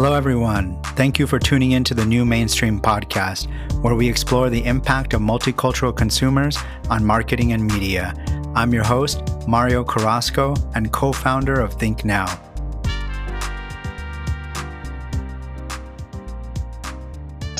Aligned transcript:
Hello, 0.00 0.12
everyone. 0.12 0.80
Thank 0.94 1.18
you 1.18 1.26
for 1.26 1.40
tuning 1.40 1.72
in 1.72 1.82
to 1.82 1.92
the 1.92 2.04
New 2.04 2.24
Mainstream 2.24 2.78
podcast, 2.78 3.48
where 3.82 3.96
we 3.96 4.08
explore 4.08 4.48
the 4.48 4.64
impact 4.64 5.12
of 5.12 5.20
multicultural 5.20 5.92
consumers 5.92 6.56
on 6.88 7.04
marketing 7.04 7.52
and 7.52 7.66
media. 7.66 8.14
I'm 8.54 8.72
your 8.72 8.84
host, 8.84 9.24
Mario 9.48 9.82
Carrasco, 9.82 10.54
and 10.76 10.92
co 10.92 11.10
founder 11.10 11.58
of 11.58 11.76
ThinkNow. 11.76 12.28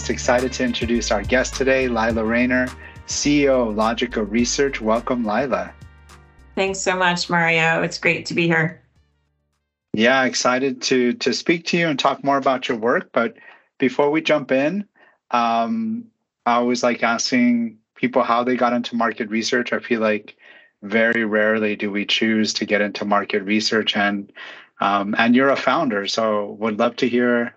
Excited 0.09 0.53
to 0.53 0.63
introduce 0.63 1.11
our 1.11 1.25
guest 1.25 1.57
today, 1.57 1.89
Lilah 1.89 2.25
Raynor, 2.25 2.69
CEO 3.09 3.71
of 3.71 3.75
Logica 3.75 4.25
Research. 4.31 4.81
Welcome, 4.81 5.25
Lilah. 5.25 5.73
Thanks 6.55 6.79
so 6.79 6.97
much, 6.97 7.29
Mario. 7.29 7.83
It's 7.83 7.99
great 7.99 8.27
to 8.27 8.35
be 8.35 8.47
here. 8.47 8.81
Yeah, 9.93 10.25
excited 10.25 10.83
to 10.83 11.15
to 11.15 11.33
speak 11.33 11.67
to 11.67 11.79
you 11.79 11.89
and 11.89 11.99
talk 11.99 12.23
more 12.23 12.37
about 12.37 12.69
your 12.69 12.79
work. 12.79 13.11
But 13.13 13.37
before 13.79 14.11
we 14.11 14.21
jump 14.21 14.53
in, 14.53 14.87
um, 15.31 16.07
I 16.47 16.55
always 16.55 16.83
like 16.83 17.03
asking 17.03 17.79
people 17.97 18.23
how 18.23 18.45
they 18.45 18.57
got 18.57 18.73
into 18.73 18.97
market 18.97 19.29
research. 19.31 19.73
I 19.73 19.81
feel 19.81 20.01
like 20.01 20.37
very 20.83 21.25
rarely 21.25 21.75
do 21.77 21.91
we 21.91 22.07
choose 22.07 22.55
to 22.55 22.65
get 22.67 22.81
into 22.81 23.05
market 23.05 23.43
research, 23.43 23.97
and 23.97 24.33
um, 24.81 25.15
and 25.19 25.35
you're 25.35 25.51
a 25.51 25.57
founder, 25.57 26.07
so 26.07 26.53
would 26.61 26.79
love 26.79 26.97
to 26.97 27.09
hear 27.09 27.57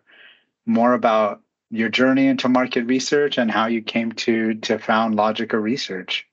more 0.66 0.94
about 0.94 1.42
your 1.70 1.90
journey 1.90 2.28
into 2.28 2.50
market 2.50 2.86
research 2.86 3.38
and 3.38 3.52
how 3.52 3.68
you 3.68 3.82
came 3.82 4.12
to 4.14 4.56
to 4.56 4.80
found 4.80 5.16
Logica 5.16 5.62
Research. 5.62 6.28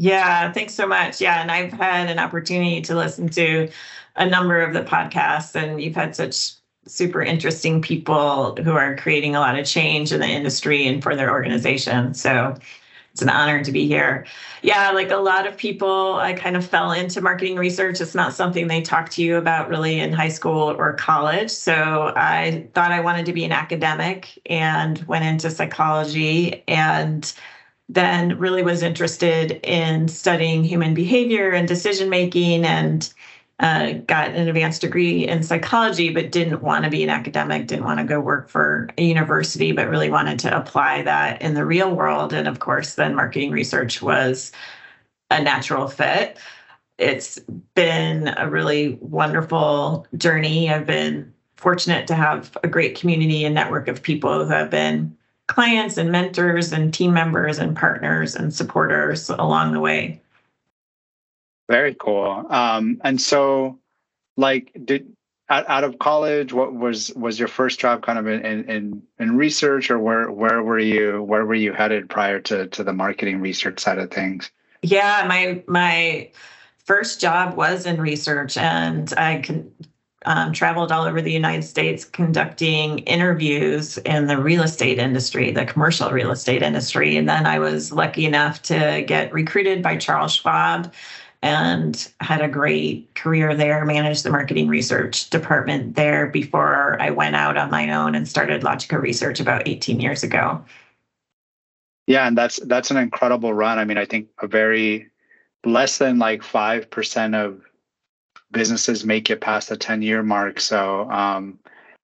Yeah, 0.00 0.50
thanks 0.52 0.72
so 0.72 0.86
much. 0.86 1.20
Yeah, 1.20 1.42
and 1.42 1.50
I've 1.50 1.74
had 1.74 2.08
an 2.08 2.18
opportunity 2.18 2.80
to 2.80 2.94
listen 2.94 3.28
to 3.30 3.68
a 4.16 4.26
number 4.26 4.62
of 4.62 4.72
the 4.72 4.80
podcasts, 4.80 5.54
and 5.54 5.82
you've 5.82 5.94
had 5.94 6.16
such 6.16 6.52
super 6.86 7.20
interesting 7.20 7.82
people 7.82 8.56
who 8.64 8.72
are 8.72 8.96
creating 8.96 9.36
a 9.36 9.40
lot 9.40 9.58
of 9.58 9.66
change 9.66 10.10
in 10.10 10.20
the 10.20 10.26
industry 10.26 10.86
and 10.86 11.02
for 11.02 11.14
their 11.14 11.30
organization. 11.30 12.14
So 12.14 12.56
it's 13.12 13.20
an 13.20 13.28
honor 13.28 13.62
to 13.62 13.70
be 13.70 13.86
here. 13.86 14.24
Yeah, 14.62 14.90
like 14.92 15.10
a 15.10 15.18
lot 15.18 15.46
of 15.46 15.54
people, 15.58 16.14
I 16.14 16.32
kind 16.32 16.56
of 16.56 16.64
fell 16.64 16.92
into 16.92 17.20
marketing 17.20 17.56
research. 17.56 18.00
It's 18.00 18.14
not 18.14 18.32
something 18.32 18.68
they 18.68 18.80
talk 18.80 19.10
to 19.10 19.22
you 19.22 19.36
about 19.36 19.68
really 19.68 20.00
in 20.00 20.14
high 20.14 20.28
school 20.28 20.74
or 20.78 20.94
college. 20.94 21.50
So 21.50 22.14
I 22.16 22.66
thought 22.72 22.90
I 22.90 23.00
wanted 23.00 23.26
to 23.26 23.34
be 23.34 23.44
an 23.44 23.52
academic 23.52 24.40
and 24.46 25.02
went 25.02 25.26
into 25.26 25.50
psychology 25.50 26.64
and 26.66 27.30
then 27.94 28.38
really 28.38 28.62
was 28.62 28.82
interested 28.82 29.60
in 29.64 30.06
studying 30.06 30.62
human 30.62 30.94
behavior 30.94 31.50
and 31.50 31.66
decision 31.66 32.08
making 32.08 32.64
and 32.64 33.12
uh, 33.58 33.94
got 34.06 34.28
an 34.30 34.48
advanced 34.48 34.80
degree 34.80 35.26
in 35.26 35.42
psychology, 35.42 36.08
but 36.08 36.30
didn't 36.30 36.62
want 36.62 36.84
to 36.84 36.90
be 36.90 37.02
an 37.02 37.10
academic, 37.10 37.66
didn't 37.66 37.84
want 37.84 37.98
to 37.98 38.06
go 38.06 38.20
work 38.20 38.48
for 38.48 38.88
a 38.96 39.02
university, 39.02 39.72
but 39.72 39.88
really 39.88 40.08
wanted 40.08 40.38
to 40.38 40.56
apply 40.56 41.02
that 41.02 41.42
in 41.42 41.54
the 41.54 41.66
real 41.66 41.94
world. 41.94 42.32
And 42.32 42.46
of 42.46 42.60
course, 42.60 42.94
then 42.94 43.14
marketing 43.14 43.50
research 43.50 44.00
was 44.00 44.52
a 45.30 45.42
natural 45.42 45.88
fit. 45.88 46.38
It's 46.96 47.40
been 47.74 48.32
a 48.36 48.48
really 48.48 48.98
wonderful 49.00 50.06
journey. 50.16 50.70
I've 50.70 50.86
been 50.86 51.34
fortunate 51.56 52.06
to 52.06 52.14
have 52.14 52.56
a 52.62 52.68
great 52.68 52.98
community 52.98 53.44
and 53.44 53.54
network 53.54 53.88
of 53.88 54.02
people 54.02 54.44
who 54.44 54.50
have 54.50 54.70
been 54.70 55.16
clients 55.50 55.98
and 55.98 56.12
mentors 56.12 56.72
and 56.72 56.94
team 56.94 57.12
members 57.12 57.58
and 57.58 57.76
partners 57.76 58.36
and 58.36 58.54
supporters 58.54 59.28
along 59.30 59.72
the 59.72 59.80
way. 59.80 60.22
Very 61.68 61.94
cool. 61.94 62.46
Um, 62.48 63.00
and 63.02 63.20
so, 63.20 63.78
like, 64.36 64.70
did 64.84 65.12
out, 65.48 65.68
out 65.68 65.82
of 65.82 65.98
college, 65.98 66.52
what 66.52 66.72
was 66.72 67.12
was 67.14 67.36
your 67.36 67.48
first 67.48 67.80
job 67.80 68.02
kind 68.02 68.18
of 68.18 68.28
in, 68.28 68.64
in 68.64 69.02
in 69.18 69.36
research, 69.36 69.90
or 69.90 69.98
where 69.98 70.30
where 70.30 70.62
were 70.62 70.78
you 70.78 71.20
where 71.22 71.44
were 71.44 71.54
you 71.54 71.72
headed 71.72 72.08
prior 72.08 72.38
to 72.42 72.68
to 72.68 72.84
the 72.84 72.92
marketing 72.92 73.40
research 73.40 73.80
side 73.80 73.98
of 73.98 74.10
things? 74.12 74.52
Yeah, 74.82 75.24
my 75.28 75.64
my 75.66 76.30
first 76.84 77.20
job 77.20 77.56
was 77.56 77.86
in 77.86 78.00
research, 78.00 78.56
and 78.56 79.12
I 79.16 79.40
can 79.40 79.72
um, 80.26 80.52
traveled 80.52 80.92
all 80.92 81.04
over 81.04 81.22
the 81.22 81.32
United 81.32 81.62
States 81.62 82.04
conducting 82.04 82.98
interviews 83.00 83.98
in 83.98 84.26
the 84.26 84.36
real 84.36 84.62
estate 84.62 84.98
industry, 84.98 85.50
the 85.50 85.64
commercial 85.64 86.10
real 86.10 86.30
estate 86.30 86.62
industry. 86.62 87.16
And 87.16 87.28
then 87.28 87.46
I 87.46 87.58
was 87.58 87.90
lucky 87.92 88.26
enough 88.26 88.60
to 88.62 89.02
get 89.06 89.32
recruited 89.32 89.82
by 89.82 89.96
Charles 89.96 90.34
Schwab 90.34 90.92
and 91.42 92.12
had 92.20 92.42
a 92.42 92.48
great 92.48 93.14
career 93.14 93.54
there, 93.54 93.84
managed 93.86 94.24
the 94.24 94.30
marketing 94.30 94.68
research 94.68 95.30
department 95.30 95.96
there 95.96 96.26
before 96.26 97.00
I 97.00 97.10
went 97.10 97.34
out 97.34 97.56
on 97.56 97.70
my 97.70 97.90
own 97.90 98.14
and 98.14 98.28
started 98.28 98.62
Logica 98.62 99.00
Research 99.00 99.40
about 99.40 99.66
18 99.66 100.00
years 100.00 100.22
ago. 100.22 100.62
Yeah, 102.06 102.26
and 102.26 102.36
that's 102.36 102.58
that's 102.66 102.90
an 102.90 102.96
incredible 102.96 103.54
run. 103.54 103.78
I 103.78 103.84
mean, 103.84 103.96
I 103.96 104.04
think 104.04 104.28
a 104.42 104.46
very 104.46 105.08
less 105.64 105.98
than 105.98 106.18
like 106.18 106.42
5% 106.42 107.34
of 107.34 107.62
businesses 108.52 109.04
make 109.04 109.30
it 109.30 109.40
past 109.40 109.68
the 109.68 109.76
10 109.76 110.02
year 110.02 110.22
mark. 110.22 110.60
So 110.60 111.10
um 111.10 111.58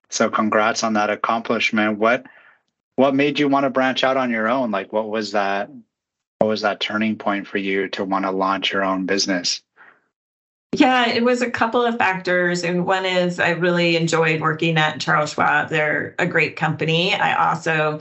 so 0.08 0.30
congrats 0.30 0.82
on 0.84 0.92
that 0.94 1.10
accomplishment. 1.10 1.98
What 1.98 2.26
what 2.96 3.14
made 3.14 3.38
you 3.38 3.48
want 3.48 3.64
to 3.64 3.70
branch 3.70 4.04
out 4.04 4.16
on 4.16 4.30
your 4.30 4.48
own? 4.48 4.70
Like 4.70 4.92
what 4.92 5.08
was 5.08 5.32
that 5.32 5.70
what 6.38 6.48
was 6.48 6.62
that 6.62 6.80
turning 6.80 7.16
point 7.16 7.46
for 7.46 7.58
you 7.58 7.88
to 7.88 8.04
want 8.04 8.24
to 8.24 8.30
launch 8.30 8.72
your 8.72 8.84
own 8.84 9.06
business? 9.06 9.62
Yeah, 10.72 11.08
it 11.08 11.24
was 11.24 11.40
a 11.40 11.50
couple 11.50 11.82
of 11.82 11.96
factors. 11.96 12.62
And 12.62 12.84
one 12.84 13.06
is 13.06 13.40
I 13.40 13.50
really 13.50 13.96
enjoyed 13.96 14.40
working 14.40 14.76
at 14.76 15.00
Charles 15.00 15.32
Schwab. 15.32 15.70
They're 15.70 16.14
a 16.18 16.26
great 16.26 16.56
company. 16.56 17.14
I 17.14 17.50
also 17.50 18.00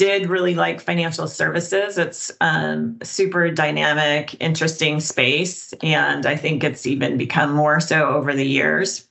did 0.00 0.30
really 0.30 0.54
like 0.54 0.80
financial 0.80 1.28
services. 1.28 1.98
It's 1.98 2.32
um, 2.40 2.96
super 3.02 3.50
dynamic, 3.50 4.34
interesting 4.40 4.98
space. 4.98 5.74
And 5.82 6.24
I 6.24 6.36
think 6.36 6.64
it's 6.64 6.86
even 6.86 7.18
become 7.18 7.52
more 7.52 7.80
so 7.80 8.06
over 8.06 8.32
the 8.32 8.46
years. 8.46 9.06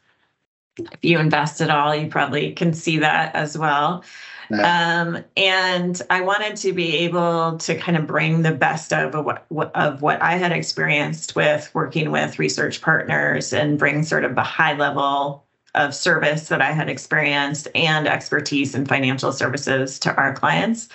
If 0.80 0.98
you 1.04 1.20
invest 1.20 1.62
at 1.62 1.70
all, 1.70 1.94
you 1.94 2.08
probably 2.08 2.54
can 2.54 2.74
see 2.74 2.98
that 2.98 3.36
as 3.36 3.56
well. 3.56 4.04
Um, 4.52 5.24
and 5.38 6.02
I 6.10 6.22
wanted 6.22 6.56
to 6.56 6.74
be 6.74 6.98
able 6.98 7.60
to 7.60 7.76
kind 7.76 7.96
of 7.96 8.08
bring 8.08 8.42
the 8.42 8.52
best 8.52 8.92
of 8.92 9.14
what, 9.24 9.46
of 9.76 10.02
what 10.02 10.20
I 10.24 10.38
had 10.38 10.52
experienced 10.52 11.36
with 11.36 11.70
working 11.76 12.10
with 12.10 12.40
research 12.40 12.82
partners 12.82 13.54
and 13.54 13.78
bring 13.78 14.02
sort 14.02 14.26
of 14.26 14.36
a 14.36 14.44
high 14.44 14.74
level 14.74 15.46
of 15.75 15.94
service 15.94 16.47
that 16.47 16.62
I 16.62 16.72
had 16.72 16.90
experienced 16.90 17.68
and 17.75 18.07
expertise 18.07 18.75
in 18.75 18.85
financial 18.85 19.31
services 19.31 20.00
to 20.00 20.16
our 20.16 20.34
clients. 20.34 20.90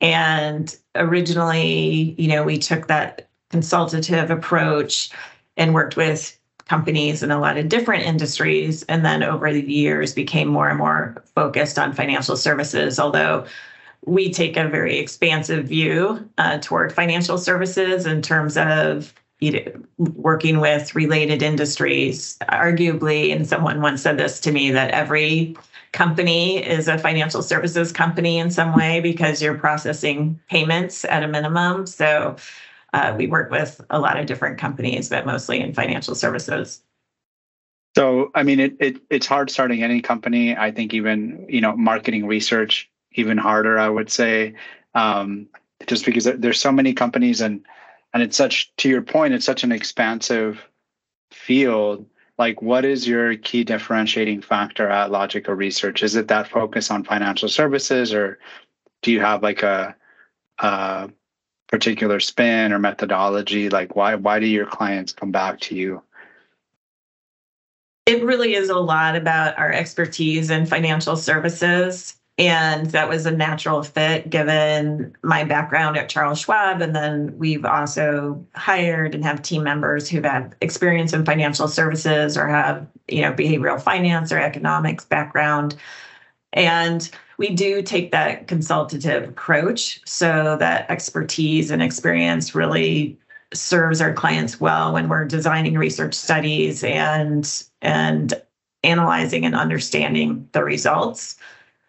And 0.00 0.74
originally, 0.94 2.14
you 2.18 2.28
know, 2.28 2.44
we 2.44 2.58
took 2.58 2.86
that 2.86 3.28
consultative 3.50 4.30
approach 4.30 5.10
and 5.56 5.74
worked 5.74 5.96
with 5.96 6.38
companies 6.66 7.22
in 7.22 7.30
a 7.30 7.38
lot 7.38 7.58
of 7.58 7.68
different 7.68 8.04
industries. 8.04 8.82
And 8.84 9.04
then 9.04 9.22
over 9.22 9.52
the 9.52 9.62
years 9.62 10.14
became 10.14 10.48
more 10.48 10.68
and 10.68 10.78
more 10.78 11.22
focused 11.34 11.78
on 11.78 11.92
financial 11.92 12.36
services, 12.36 12.98
although 12.98 13.46
we 14.06 14.32
take 14.32 14.56
a 14.56 14.68
very 14.68 14.98
expansive 14.98 15.66
view 15.66 16.28
uh, 16.38 16.58
toward 16.58 16.92
financial 16.92 17.38
services 17.38 18.06
in 18.06 18.22
terms 18.22 18.56
of 18.56 19.14
you 19.40 19.52
know, 19.52 19.72
working 19.98 20.60
with 20.60 20.94
related 20.94 21.42
industries. 21.42 22.38
Arguably, 22.48 23.34
and 23.34 23.46
someone 23.46 23.80
once 23.80 24.02
said 24.02 24.18
this 24.18 24.40
to 24.40 24.52
me 24.52 24.70
that 24.70 24.90
every 24.92 25.56
company 25.92 26.64
is 26.64 26.88
a 26.88 26.98
financial 26.98 27.42
services 27.42 27.92
company 27.92 28.38
in 28.38 28.50
some 28.50 28.74
way 28.74 29.00
because 29.00 29.40
you're 29.40 29.56
processing 29.56 30.40
payments 30.50 31.04
at 31.04 31.22
a 31.22 31.28
minimum. 31.28 31.86
So 31.86 32.36
uh, 32.92 33.14
we 33.16 33.26
work 33.26 33.50
with 33.50 33.80
a 33.90 33.98
lot 33.98 34.18
of 34.18 34.26
different 34.26 34.58
companies, 34.58 35.08
but 35.08 35.26
mostly 35.26 35.60
in 35.60 35.72
financial 35.72 36.14
services. 36.14 36.82
So, 37.96 38.30
I 38.34 38.42
mean, 38.42 38.58
it, 38.58 38.76
it 38.80 38.96
it's 39.08 39.26
hard 39.26 39.50
starting 39.50 39.82
any 39.82 40.00
company. 40.00 40.56
I 40.56 40.70
think 40.70 40.94
even 40.94 41.46
you 41.48 41.60
know 41.60 41.76
marketing 41.76 42.26
research 42.26 42.90
even 43.12 43.38
harder. 43.38 43.78
I 43.78 43.88
would 43.88 44.10
say, 44.10 44.54
um, 44.94 45.46
just 45.86 46.04
because 46.04 46.24
there's 46.24 46.60
so 46.60 46.72
many 46.72 46.92
companies 46.92 47.40
and 47.40 47.64
and 48.14 48.22
it's 48.22 48.36
such 48.36 48.74
to 48.76 48.88
your 48.88 49.02
point, 49.02 49.34
it's 49.34 49.44
such 49.44 49.64
an 49.64 49.72
expansive 49.72 50.64
field. 51.32 52.06
Like, 52.38 52.62
what 52.62 52.84
is 52.84 53.06
your 53.06 53.36
key 53.36 53.64
differentiating 53.64 54.40
factor 54.40 54.88
at 54.88 55.10
Logica 55.10 55.54
Research? 55.54 56.02
Is 56.02 56.14
it 56.14 56.28
that 56.28 56.48
focus 56.48 56.90
on 56.90 57.04
financial 57.04 57.48
services, 57.48 58.14
or 58.14 58.38
do 59.02 59.10
you 59.12 59.20
have 59.20 59.42
like 59.42 59.64
a, 59.64 59.94
a 60.60 61.10
particular 61.68 62.20
spin 62.20 62.72
or 62.72 62.78
methodology? 62.78 63.68
Like 63.68 63.96
why 63.96 64.14
why 64.14 64.38
do 64.38 64.46
your 64.46 64.66
clients 64.66 65.12
come 65.12 65.32
back 65.32 65.60
to 65.60 65.74
you? 65.74 66.02
It 68.06 68.22
really 68.22 68.54
is 68.54 68.68
a 68.68 68.78
lot 68.78 69.16
about 69.16 69.58
our 69.58 69.72
expertise 69.72 70.50
in 70.50 70.66
financial 70.66 71.16
services. 71.16 72.16
And 72.38 72.86
that 72.88 73.08
was 73.08 73.26
a 73.26 73.30
natural 73.30 73.82
fit 73.84 74.30
given 74.30 75.16
my 75.22 75.44
background 75.44 75.96
at 75.96 76.08
Charles 76.08 76.40
Schwab. 76.40 76.82
And 76.82 76.94
then 76.96 77.36
we've 77.38 77.64
also 77.64 78.44
hired 78.56 79.14
and 79.14 79.24
have 79.24 79.42
team 79.42 79.62
members 79.62 80.08
who 80.08 80.16
have 80.18 80.24
had 80.24 80.56
experience 80.60 81.12
in 81.12 81.24
financial 81.24 81.68
services 81.68 82.36
or 82.36 82.48
have, 82.48 82.86
you 83.08 83.22
know, 83.22 83.32
behavioral 83.32 83.80
finance 83.80 84.32
or 84.32 84.38
economics 84.40 85.04
background 85.04 85.76
And 86.52 87.10
we 87.38 87.50
do 87.54 87.82
take 87.82 88.12
that 88.12 88.48
consultative 88.48 89.28
approach 89.28 90.00
so 90.06 90.56
that 90.60 90.90
expertise 90.90 91.70
and 91.70 91.82
experience 91.82 92.54
really 92.54 93.18
serves 93.52 94.00
our 94.00 94.12
clients 94.12 94.60
well 94.60 94.92
when 94.94 95.08
we're 95.08 95.26
designing 95.26 95.78
research 95.78 96.14
studies 96.14 96.84
and 96.84 97.64
and 97.82 98.34
analyzing 98.84 99.44
and 99.46 99.54
understanding 99.54 100.48
the 100.52 100.64
results. 100.64 101.36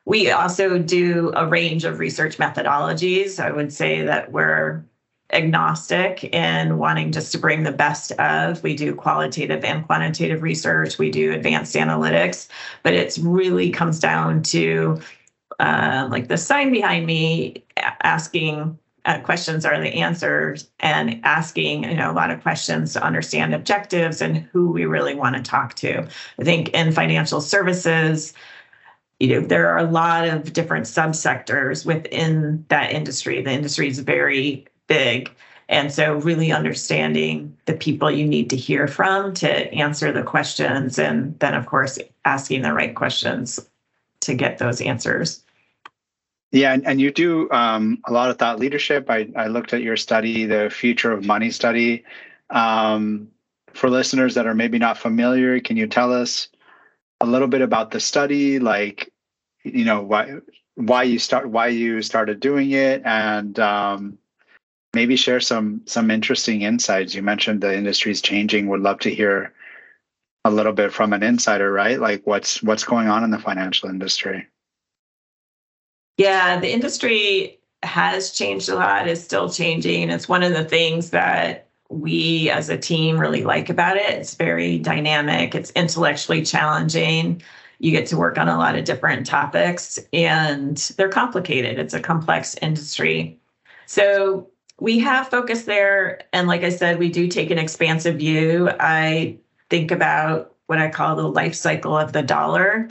We 0.05 0.29
also 0.29 0.77
do 0.77 1.31
a 1.35 1.47
range 1.47 1.83
of 1.83 1.99
research 1.99 2.37
methodologies. 2.37 3.43
I 3.43 3.51
would 3.51 3.73
say 3.73 4.03
that 4.03 4.31
we're 4.31 4.85
agnostic 5.33 6.23
in 6.25 6.77
wanting 6.77 7.11
just 7.11 7.31
to 7.31 7.39
bring 7.39 7.63
the 7.63 7.71
best 7.71 8.11
of. 8.13 8.61
We 8.61 8.75
do 8.75 8.93
qualitative 8.93 9.63
and 9.63 9.85
quantitative 9.85 10.43
research, 10.43 10.99
we 10.99 11.09
do 11.09 11.33
advanced 11.33 11.75
analytics, 11.75 12.47
but 12.83 12.93
it 12.93 13.17
really 13.21 13.71
comes 13.71 13.99
down 13.99 14.43
to 14.43 14.99
uh, 15.59 16.07
like 16.11 16.27
the 16.27 16.37
sign 16.37 16.71
behind 16.71 17.05
me 17.05 17.63
asking 18.03 18.77
uh, 19.05 19.19
questions 19.19 19.65
are 19.65 19.79
the 19.79 19.89
answers 19.89 20.69
and 20.79 21.21
asking 21.23 21.83
you 21.83 21.95
know 21.95 22.11
a 22.11 22.13
lot 22.13 22.31
of 22.31 22.41
questions 22.41 22.93
to 22.93 23.03
understand 23.03 23.53
objectives 23.53 24.21
and 24.21 24.37
who 24.37 24.71
we 24.71 24.85
really 24.85 25.13
want 25.13 25.35
to 25.35 25.41
talk 25.43 25.75
to 25.75 25.99
i 26.39 26.43
think 26.43 26.69
in 26.69 26.91
financial 26.91 27.39
services 27.39 28.33
you 29.19 29.27
know 29.27 29.45
there 29.45 29.69
are 29.69 29.77
a 29.77 29.89
lot 29.89 30.27
of 30.27 30.53
different 30.53 30.85
subsectors 30.85 31.85
within 31.85 32.65
that 32.69 32.91
industry 32.91 33.41
the 33.41 33.51
industry 33.51 33.87
is 33.87 33.99
very 33.99 34.65
big 34.87 35.31
and 35.67 35.91
so 35.91 36.15
really 36.17 36.51
understanding 36.51 37.55
the 37.65 37.73
people 37.73 38.11
you 38.11 38.25
need 38.25 38.49
to 38.49 38.55
hear 38.55 38.87
from 38.87 39.33
to 39.33 39.73
answer 39.73 40.11
the 40.11 40.23
questions 40.23 40.99
and 40.99 41.37
then 41.39 41.53
of 41.53 41.65
course 41.65 41.97
asking 42.25 42.61
the 42.61 42.73
right 42.73 42.95
questions 42.95 43.59
to 44.19 44.33
get 44.33 44.57
those 44.57 44.81
answers 44.81 45.43
yeah, 46.51 46.73
and, 46.73 46.87
and 46.87 47.01
you 47.01 47.11
do 47.11 47.51
um, 47.51 47.99
a 48.05 48.13
lot 48.13 48.29
of 48.29 48.37
thought 48.37 48.59
leadership. 48.59 49.09
I, 49.09 49.27
I 49.35 49.47
looked 49.47 49.73
at 49.73 49.81
your 49.81 49.97
study, 49.97 50.45
the 50.45 50.69
Future 50.69 51.11
of 51.11 51.25
Money 51.25 51.51
study. 51.51 52.05
Um, 52.49 53.27
for 53.73 53.89
listeners 53.89 54.35
that 54.35 54.47
are 54.47 54.55
maybe 54.55 54.79
not 54.79 54.97
familiar, 54.97 55.59
can 55.59 55.75
you 55.75 55.85
tell 55.85 56.13
us 56.13 56.47
a 57.21 57.25
little 57.25 57.47
bit 57.47 57.61
about 57.61 57.91
the 57.91 57.99
study, 57.99 58.59
like 58.59 59.11
you 59.63 59.85
know 59.85 60.01
why 60.01 60.35
why 60.75 61.03
you 61.03 61.19
start 61.19 61.49
why 61.49 61.67
you 61.67 62.01
started 62.01 62.39
doing 62.39 62.71
it, 62.71 63.01
and 63.05 63.57
um, 63.59 64.17
maybe 64.93 65.15
share 65.15 65.39
some 65.39 65.81
some 65.85 66.11
interesting 66.11 66.61
insights. 66.61 67.13
You 67.13 67.21
mentioned 67.21 67.61
the 67.61 67.75
industry 67.75 68.11
is 68.11 68.21
changing. 68.21 68.67
Would 68.67 68.81
love 68.81 68.99
to 68.99 69.13
hear 69.13 69.53
a 70.45 70.51
little 70.51 70.73
bit 70.73 70.93
from 70.93 71.13
an 71.13 71.23
insider, 71.23 71.71
right? 71.71 71.99
Like 71.99 72.25
what's 72.25 72.61
what's 72.61 72.83
going 72.83 73.07
on 73.07 73.23
in 73.23 73.31
the 73.31 73.39
financial 73.39 73.89
industry. 73.89 74.47
Yeah, 76.17 76.59
the 76.59 76.71
industry 76.71 77.59
has 77.83 78.31
changed 78.31 78.69
a 78.69 78.75
lot, 78.75 79.07
is 79.07 79.23
still 79.23 79.49
changing. 79.49 80.09
It's 80.09 80.29
one 80.29 80.43
of 80.43 80.53
the 80.53 80.63
things 80.63 81.09
that 81.09 81.67
we 81.89 82.49
as 82.49 82.69
a 82.69 82.77
team 82.77 83.17
really 83.17 83.43
like 83.43 83.69
about 83.69 83.97
it. 83.97 84.09
It's 84.09 84.35
very 84.35 84.79
dynamic, 84.79 85.55
it's 85.55 85.71
intellectually 85.71 86.43
challenging. 86.43 87.41
You 87.79 87.91
get 87.91 88.07
to 88.07 88.17
work 88.17 88.37
on 88.37 88.47
a 88.47 88.57
lot 88.57 88.75
of 88.75 88.85
different 88.85 89.25
topics 89.25 89.99
and 90.13 90.77
they're 90.97 91.09
complicated. 91.09 91.77
It's 91.77 91.93
a 91.93 91.99
complex 91.99 92.55
industry. 92.61 93.37
So 93.85 94.49
we 94.79 94.99
have 94.99 95.29
focus 95.29 95.63
there. 95.63 96.21
And 96.33 96.47
like 96.47 96.63
I 96.63 96.69
said, 96.69 96.99
we 96.99 97.09
do 97.09 97.27
take 97.27 97.51
an 97.51 97.59
expansive 97.59 98.17
view. 98.17 98.69
I 98.79 99.37
think 99.69 99.91
about 99.91 100.55
what 100.67 100.79
I 100.79 100.89
call 100.89 101.15
the 101.15 101.27
life 101.27 101.55
cycle 101.55 101.97
of 101.97 102.13
the 102.13 102.23
dollar 102.23 102.87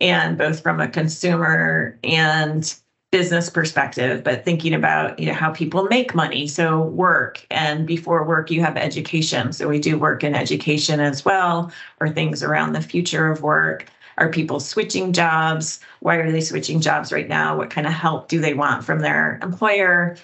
and 0.00 0.36
both 0.36 0.62
from 0.62 0.80
a 0.80 0.88
consumer 0.88 1.98
and 2.04 2.74
business 3.12 3.48
perspective 3.48 4.24
but 4.24 4.44
thinking 4.44 4.74
about 4.74 5.18
you 5.18 5.26
know 5.26 5.32
how 5.32 5.50
people 5.50 5.84
make 5.84 6.14
money. 6.14 6.46
So 6.46 6.82
work 6.82 7.46
and 7.50 7.86
before 7.86 8.24
work 8.24 8.50
you 8.50 8.60
have 8.62 8.76
education. 8.76 9.52
So 9.52 9.68
we 9.68 9.78
do 9.78 9.98
work 9.98 10.24
in 10.24 10.34
education 10.34 11.00
as 11.00 11.24
well 11.24 11.72
or 12.00 12.08
things 12.08 12.42
around 12.42 12.72
the 12.72 12.82
future 12.82 13.30
of 13.30 13.42
work. 13.42 13.86
Are 14.18 14.30
people 14.30 14.60
switching 14.60 15.12
jobs? 15.12 15.80
Why 16.00 16.16
are 16.16 16.32
they 16.32 16.40
switching 16.40 16.80
jobs 16.80 17.12
right 17.12 17.28
now? 17.28 17.56
What 17.56 17.70
kind 17.70 17.86
of 17.86 17.92
help 17.92 18.28
do 18.28 18.40
they 18.40 18.54
want 18.54 18.84
from 18.84 19.00
their 19.00 19.38
employer? 19.42 20.16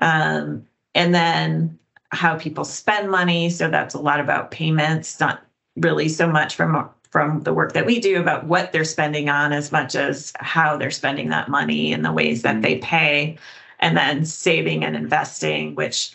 Um, 0.00 0.66
and 0.94 1.14
then 1.14 1.78
how 2.12 2.36
people 2.36 2.64
spend 2.64 3.10
money. 3.10 3.50
So 3.50 3.68
that's 3.70 3.94
a 3.94 4.00
lot 4.00 4.20
about 4.20 4.50
payments 4.50 5.20
not 5.20 5.44
really 5.76 6.08
so 6.08 6.28
much 6.28 6.56
from 6.56 6.74
from 7.10 7.42
the 7.42 7.52
work 7.52 7.72
that 7.72 7.86
we 7.86 8.00
do 8.00 8.20
about 8.20 8.46
what 8.46 8.72
they're 8.72 8.84
spending 8.84 9.28
on 9.28 9.52
as 9.52 9.72
much 9.72 9.94
as 9.94 10.32
how 10.36 10.76
they're 10.76 10.90
spending 10.90 11.28
that 11.28 11.48
money 11.48 11.92
and 11.92 12.04
the 12.04 12.12
ways 12.12 12.42
that 12.42 12.62
they 12.62 12.74
mm-hmm. 12.74 12.84
pay. 12.84 13.38
And 13.80 13.96
then 13.96 14.26
saving 14.26 14.84
and 14.84 14.94
investing 14.94 15.74
which 15.74 16.12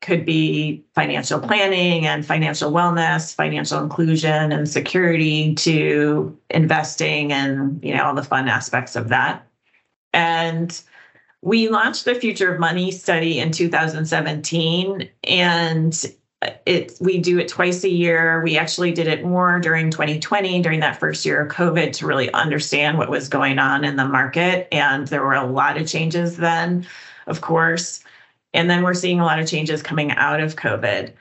could 0.00 0.24
be 0.24 0.84
financial 0.94 1.40
planning 1.40 2.06
and 2.06 2.24
financial 2.24 2.70
wellness 2.70 3.34
financial 3.34 3.82
inclusion 3.82 4.52
and 4.52 4.68
security 4.68 5.54
to 5.56 6.38
investing 6.50 7.32
and 7.32 7.82
you 7.82 7.92
know 7.94 8.04
all 8.04 8.14
the 8.14 8.22
fun 8.22 8.48
aspects 8.48 8.94
of 8.94 9.08
that. 9.08 9.44
And 10.12 10.80
we 11.42 11.68
launched 11.68 12.04
the 12.04 12.14
future 12.14 12.52
of 12.52 12.60
money 12.60 12.90
study 12.90 13.38
in 13.38 13.52
2017 13.52 15.08
and 15.24 16.06
it 16.66 16.96
we 17.00 17.18
do 17.18 17.38
it 17.38 17.48
twice 17.48 17.82
a 17.84 17.88
year. 17.88 18.40
We 18.42 18.56
actually 18.56 18.92
did 18.92 19.08
it 19.08 19.24
more 19.24 19.58
during 19.58 19.90
2020 19.90 20.62
during 20.62 20.80
that 20.80 21.00
first 21.00 21.26
year 21.26 21.42
of 21.42 21.52
COVID 21.52 21.92
to 21.94 22.06
really 22.06 22.32
understand 22.32 22.96
what 22.96 23.10
was 23.10 23.28
going 23.28 23.58
on 23.58 23.84
in 23.84 23.96
the 23.96 24.06
market 24.06 24.68
and 24.70 25.08
there 25.08 25.22
were 25.22 25.34
a 25.34 25.46
lot 25.46 25.76
of 25.76 25.88
changes 25.88 26.36
then, 26.36 26.86
of 27.26 27.40
course. 27.40 28.04
And 28.54 28.70
then 28.70 28.82
we're 28.82 28.94
seeing 28.94 29.20
a 29.20 29.24
lot 29.24 29.40
of 29.40 29.48
changes 29.48 29.82
coming 29.82 30.12
out 30.12 30.40
of 30.40 30.56
COVID. 30.56 31.12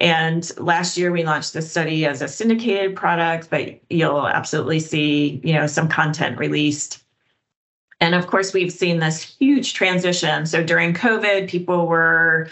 And 0.00 0.50
last 0.58 0.96
year 0.96 1.10
we 1.10 1.24
launched 1.24 1.54
the 1.54 1.62
study 1.62 2.06
as 2.06 2.22
a 2.22 2.28
syndicated 2.28 2.94
product, 2.94 3.50
but 3.50 3.80
you'll 3.90 4.28
absolutely 4.28 4.80
see, 4.80 5.40
you 5.42 5.52
know, 5.54 5.66
some 5.66 5.88
content 5.88 6.38
released. 6.38 7.02
And 8.00 8.14
of 8.14 8.28
course, 8.28 8.52
we've 8.52 8.72
seen 8.72 9.00
this 9.00 9.22
huge 9.22 9.74
transition. 9.74 10.46
So 10.46 10.62
during 10.62 10.94
COVID, 10.94 11.48
people 11.48 11.86
were, 11.88 12.48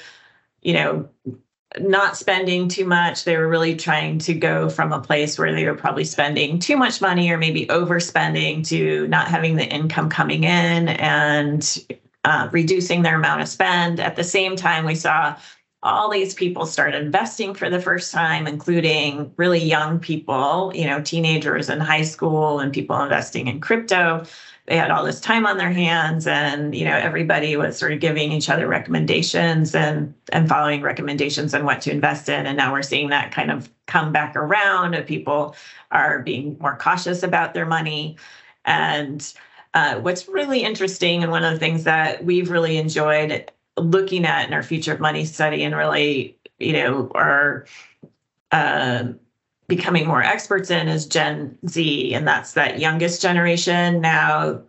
you 0.62 0.72
know, 0.72 1.08
not 1.80 2.16
spending 2.16 2.68
too 2.68 2.84
much. 2.84 3.24
They 3.24 3.36
were 3.36 3.48
really 3.48 3.76
trying 3.76 4.18
to 4.20 4.34
go 4.34 4.68
from 4.68 4.92
a 4.92 5.00
place 5.00 5.38
where 5.38 5.54
they 5.54 5.66
were 5.66 5.74
probably 5.74 6.04
spending 6.04 6.58
too 6.58 6.76
much 6.76 7.00
money 7.00 7.30
or 7.30 7.38
maybe 7.38 7.66
overspending 7.66 8.66
to 8.68 9.06
not 9.08 9.28
having 9.28 9.56
the 9.56 9.66
income 9.66 10.08
coming 10.08 10.44
in 10.44 10.88
and 10.88 11.86
uh, 12.24 12.48
reducing 12.52 13.02
their 13.02 13.16
amount 13.16 13.42
of 13.42 13.48
spend. 13.48 14.00
At 14.00 14.16
the 14.16 14.24
same 14.24 14.56
time, 14.56 14.84
we 14.84 14.94
saw 14.94 15.36
all 15.82 16.10
these 16.10 16.34
people 16.34 16.66
start 16.66 16.94
investing 16.94 17.54
for 17.54 17.70
the 17.70 17.80
first 17.80 18.12
time, 18.12 18.46
including 18.46 19.32
really 19.36 19.62
young 19.62 20.00
people, 20.00 20.72
you 20.74 20.86
know, 20.86 21.00
teenagers 21.00 21.68
in 21.68 21.78
high 21.78 22.02
school 22.02 22.58
and 22.58 22.72
people 22.72 23.00
investing 23.00 23.46
in 23.46 23.60
crypto 23.60 24.24
they 24.66 24.76
had 24.76 24.90
all 24.90 25.04
this 25.04 25.20
time 25.20 25.46
on 25.46 25.58
their 25.58 25.70
hands 25.70 26.26
and 26.26 26.74
you 26.74 26.84
know 26.84 26.96
everybody 26.96 27.56
was 27.56 27.78
sort 27.78 27.92
of 27.92 28.00
giving 28.00 28.32
each 28.32 28.50
other 28.50 28.66
recommendations 28.66 29.74
and 29.74 30.12
and 30.32 30.48
following 30.48 30.82
recommendations 30.82 31.54
on 31.54 31.64
what 31.64 31.80
to 31.82 31.90
invest 31.90 32.28
in. 32.28 32.46
And 32.46 32.56
now 32.56 32.72
we're 32.72 32.82
seeing 32.82 33.08
that 33.10 33.32
kind 33.32 33.50
of 33.50 33.70
come 33.86 34.12
back 34.12 34.34
around 34.34 34.94
and 34.94 35.06
people 35.06 35.54
are 35.92 36.20
being 36.20 36.56
more 36.60 36.76
cautious 36.76 37.22
about 37.22 37.54
their 37.54 37.66
money. 37.66 38.16
And 38.64 39.32
uh, 39.74 40.00
what's 40.00 40.26
really 40.26 40.62
interesting 40.62 41.22
and 41.22 41.30
one 41.30 41.44
of 41.44 41.52
the 41.52 41.58
things 41.58 41.84
that 41.84 42.24
we've 42.24 42.50
really 42.50 42.76
enjoyed 42.76 43.50
looking 43.76 44.24
at 44.24 44.48
in 44.48 44.54
our 44.54 44.62
future 44.62 44.94
of 44.94 45.00
money 45.00 45.24
study 45.24 45.62
and 45.62 45.76
really 45.76 46.36
you 46.58 46.72
know 46.72 47.10
our 47.14 47.66
becoming 49.68 50.06
more 50.06 50.22
experts 50.22 50.70
in 50.70 50.88
is 50.88 51.06
Gen 51.06 51.58
Z, 51.68 52.14
and 52.14 52.26
that's 52.26 52.52
that 52.52 52.78
youngest 52.78 53.20
generation. 53.20 54.00
Now, 54.00 54.62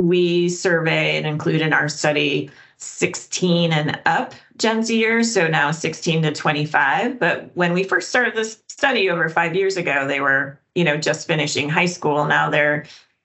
we 0.00 0.48
survey 0.48 1.16
and 1.16 1.26
include 1.26 1.60
in 1.60 1.72
our 1.72 1.88
study 1.88 2.50
16 2.78 3.72
and 3.72 3.98
up 4.04 4.34
Gen 4.58 4.80
Zers, 4.80 5.26
so 5.26 5.48
now 5.48 5.70
16 5.70 6.22
to 6.22 6.32
25. 6.32 7.18
But 7.18 7.50
when 7.54 7.72
we 7.72 7.82
first 7.82 8.08
started 8.08 8.34
this 8.34 8.62
study 8.68 9.10
over 9.10 9.28
five 9.28 9.54
years 9.54 9.76
ago, 9.76 10.06
they 10.06 10.20
were, 10.20 10.58
you 10.74 10.84
know, 10.84 10.96
just 10.96 11.26
finishing 11.26 11.68
high 11.68 11.86
school. 11.86 12.24
Now 12.26 12.50
they're 12.50 12.84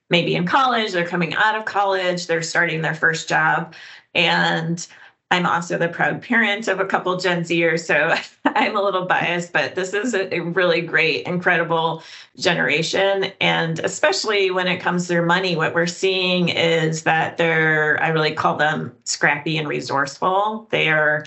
maybe 0.09 0.35
in 0.35 0.45
college, 0.45 0.91
they're 0.91 1.07
coming 1.07 1.33
out 1.33 1.55
of 1.55 1.65
college, 1.65 2.27
they're 2.27 2.41
starting 2.41 2.81
their 2.81 2.95
first 2.95 3.29
job. 3.29 3.73
And 4.13 4.85
I'm 5.31 5.45
also 5.45 5.77
the 5.77 5.87
proud 5.87 6.21
parent 6.21 6.67
of 6.67 6.81
a 6.81 6.85
couple 6.85 7.15
Gen 7.17 7.43
Zers, 7.43 7.85
so 7.85 8.13
I'm 8.45 8.75
a 8.75 8.81
little 8.81 9.05
biased, 9.05 9.53
but 9.53 9.75
this 9.75 9.93
is 9.93 10.13
a, 10.13 10.39
really 10.41 10.81
great, 10.81 11.25
incredible 11.25 12.03
generation. 12.37 13.31
And 13.39 13.79
especially 13.79 14.51
when 14.51 14.67
it 14.67 14.81
comes 14.81 15.03
to 15.03 15.13
their 15.13 15.25
money, 15.25 15.55
what 15.55 15.73
we're 15.73 15.87
seeing 15.87 16.49
is 16.49 17.03
that 17.03 17.37
they're, 17.37 18.01
I 18.03 18.09
really 18.09 18.33
call 18.33 18.57
them 18.57 18.93
scrappy 19.05 19.57
and 19.57 19.69
resourceful. 19.69 20.67
They 20.69 20.89
are 20.89 21.25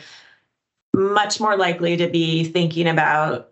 much 0.94 1.40
more 1.40 1.56
likely 1.56 1.96
to 1.96 2.08
be 2.08 2.44
thinking 2.44 2.86
about 2.86 3.50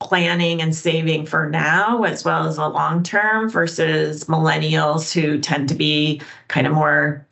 planning 0.00 0.62
and 0.62 0.74
saving 0.74 1.26
for 1.26 1.48
now 1.48 2.04
as 2.04 2.24
well 2.24 2.46
as 2.46 2.56
the 2.56 2.66
long 2.66 3.02
term 3.02 3.50
versus 3.50 4.24
millennials 4.24 5.12
who 5.12 5.38
tend 5.38 5.68
to 5.68 5.74
be 5.74 6.22
kind 6.48 6.66
of 6.66 6.72
more 6.72 7.26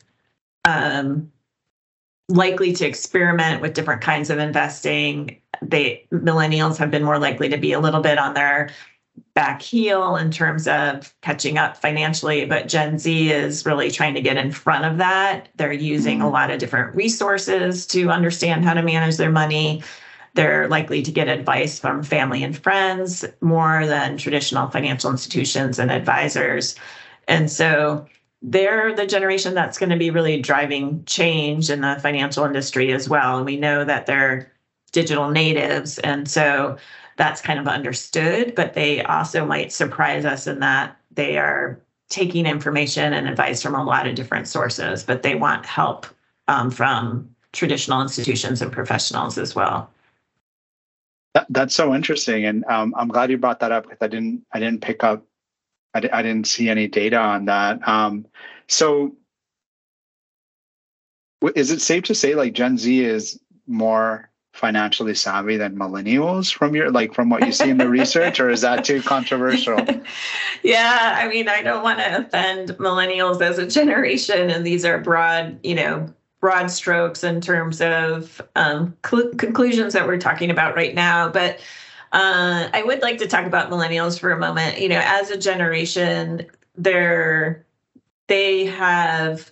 um, 0.65 1.31
likely 2.29 2.71
to 2.73 2.87
experiment 2.87 3.61
with 3.61 3.73
different 3.73 4.01
kinds 4.01 4.29
of 4.29 4.37
investing. 4.37 5.41
They 5.61 6.07
millennials 6.11 6.77
have 6.77 6.91
been 6.91 7.03
more 7.03 7.19
likely 7.19 7.49
to 7.49 7.57
be 7.57 7.73
a 7.73 7.79
little 7.79 8.01
bit 8.01 8.17
on 8.17 8.33
their 8.35 8.69
back 9.33 9.61
heel 9.61 10.15
in 10.15 10.31
terms 10.31 10.67
of 10.67 11.13
catching 11.21 11.57
up 11.57 11.77
financially, 11.77 12.45
but 12.45 12.67
Gen 12.67 12.97
Z 12.97 13.31
is 13.31 13.65
really 13.65 13.91
trying 13.91 14.13
to 14.13 14.21
get 14.21 14.37
in 14.37 14.51
front 14.51 14.85
of 14.85 14.97
that. 14.97 15.49
They're 15.55 15.73
using 15.73 16.19
mm-hmm. 16.19 16.27
a 16.27 16.29
lot 16.29 16.51
of 16.51 16.59
different 16.59 16.95
resources 16.95 17.85
to 17.87 18.09
understand 18.09 18.63
how 18.63 18.73
to 18.73 18.81
manage 18.81 19.17
their 19.17 19.31
money. 19.31 19.83
They're 20.35 20.67
likely 20.67 21.01
to 21.01 21.11
get 21.11 21.27
advice 21.27 21.79
from 21.79 22.03
family 22.03 22.43
and 22.43 22.57
friends 22.57 23.25
more 23.41 23.85
than 23.85 24.17
traditional 24.17 24.69
financial 24.69 25.11
institutions 25.11 25.79
and 25.79 25.91
advisors. 25.91 26.75
And 27.27 27.51
so 27.51 28.05
they're 28.41 28.95
the 28.95 29.05
generation 29.05 29.53
that's 29.53 29.77
going 29.77 29.89
to 29.89 29.97
be 29.97 30.11
really 30.11 30.41
driving 30.41 31.03
change 31.05 31.69
in 31.69 31.81
the 31.81 31.97
financial 32.01 32.45
industry 32.45 32.91
as 32.93 33.09
well. 33.09 33.37
And 33.37 33.45
we 33.45 33.57
know 33.57 33.83
that 33.83 34.05
they're 34.05 34.51
digital 34.91 35.29
natives. 35.29 35.99
And 35.99 36.29
so 36.29 36.77
that's 37.17 37.41
kind 37.41 37.59
of 37.59 37.67
understood, 37.67 38.55
but 38.55 38.73
they 38.73 39.03
also 39.03 39.45
might 39.45 39.71
surprise 39.71 40.25
us 40.25 40.47
in 40.47 40.59
that 40.59 40.97
they 41.11 41.37
are 41.37 41.81
taking 42.09 42.45
information 42.45 43.13
and 43.13 43.27
advice 43.27 43.61
from 43.61 43.75
a 43.75 43.83
lot 43.83 44.07
of 44.07 44.15
different 44.15 44.47
sources, 44.47 45.03
but 45.03 45.21
they 45.21 45.35
want 45.35 45.65
help 45.65 46.07
um, 46.47 46.71
from 46.71 47.29
traditional 47.51 48.01
institutions 48.01 48.61
and 48.61 48.71
professionals 48.71 49.37
as 49.37 49.53
well. 49.53 49.89
That, 51.35 51.45
that's 51.49 51.75
so 51.75 51.93
interesting, 51.93 52.45
and 52.45 52.65
um, 52.65 52.95
I'm 52.97 53.07
glad 53.09 53.29
you 53.29 53.37
brought 53.37 53.59
that 53.59 53.71
up 53.71 53.83
because 53.83 53.99
I 54.01 54.07
didn't 54.07 54.43
I 54.51 54.59
didn't 54.59 54.81
pick 54.81 55.03
up 55.03 55.23
I, 55.93 56.09
I 56.11 56.21
didn't 56.21 56.47
see 56.47 56.69
any 56.69 56.87
data 56.87 57.17
on 57.17 57.45
that. 57.45 57.85
Um, 57.87 58.25
so, 58.67 59.15
is 61.55 61.71
it 61.71 61.81
safe 61.81 62.03
to 62.05 62.15
say 62.15 62.35
like 62.35 62.53
Gen 62.53 62.77
Z 62.77 63.03
is 63.03 63.39
more 63.65 64.29
financially 64.53 65.13
savvy 65.13 65.57
than 65.57 65.75
millennials 65.75 66.53
from 66.53 66.75
your 66.75 66.91
like 66.91 67.13
from 67.13 67.29
what 67.29 67.45
you 67.45 67.51
see 67.51 67.69
in 67.69 67.77
the 67.77 67.87
research 67.87 68.39
or 68.39 68.49
is 68.49 68.61
that 68.61 68.83
too 68.83 69.01
controversial 69.03 69.79
yeah 70.63 71.15
i 71.17 71.27
mean 71.29 71.47
i 71.47 71.61
don't 71.61 71.83
want 71.83 71.99
to 71.99 72.17
offend 72.17 72.69
millennials 72.77 73.41
as 73.41 73.57
a 73.57 73.67
generation 73.67 74.49
and 74.49 74.65
these 74.65 74.83
are 74.83 74.97
broad 74.97 75.57
you 75.63 75.75
know 75.75 76.11
broad 76.41 76.69
strokes 76.71 77.23
in 77.23 77.39
terms 77.39 77.79
of 77.79 78.41
um, 78.55 78.95
cl- 79.05 79.29
conclusions 79.35 79.93
that 79.93 80.07
we're 80.07 80.17
talking 80.17 80.49
about 80.49 80.75
right 80.75 80.95
now 80.95 81.29
but 81.29 81.59
uh, 82.11 82.69
I 82.73 82.83
would 82.83 83.01
like 83.01 83.19
to 83.19 83.27
talk 83.27 83.45
about 83.45 83.69
millennials 83.69 84.19
for 84.19 84.31
a 84.31 84.39
moment. 84.39 84.79
You 84.79 84.89
know, 84.89 85.01
as 85.03 85.29
a 85.29 85.37
generation, 85.37 86.45
they're 86.75 87.65
they 88.27 88.65
have 88.65 89.51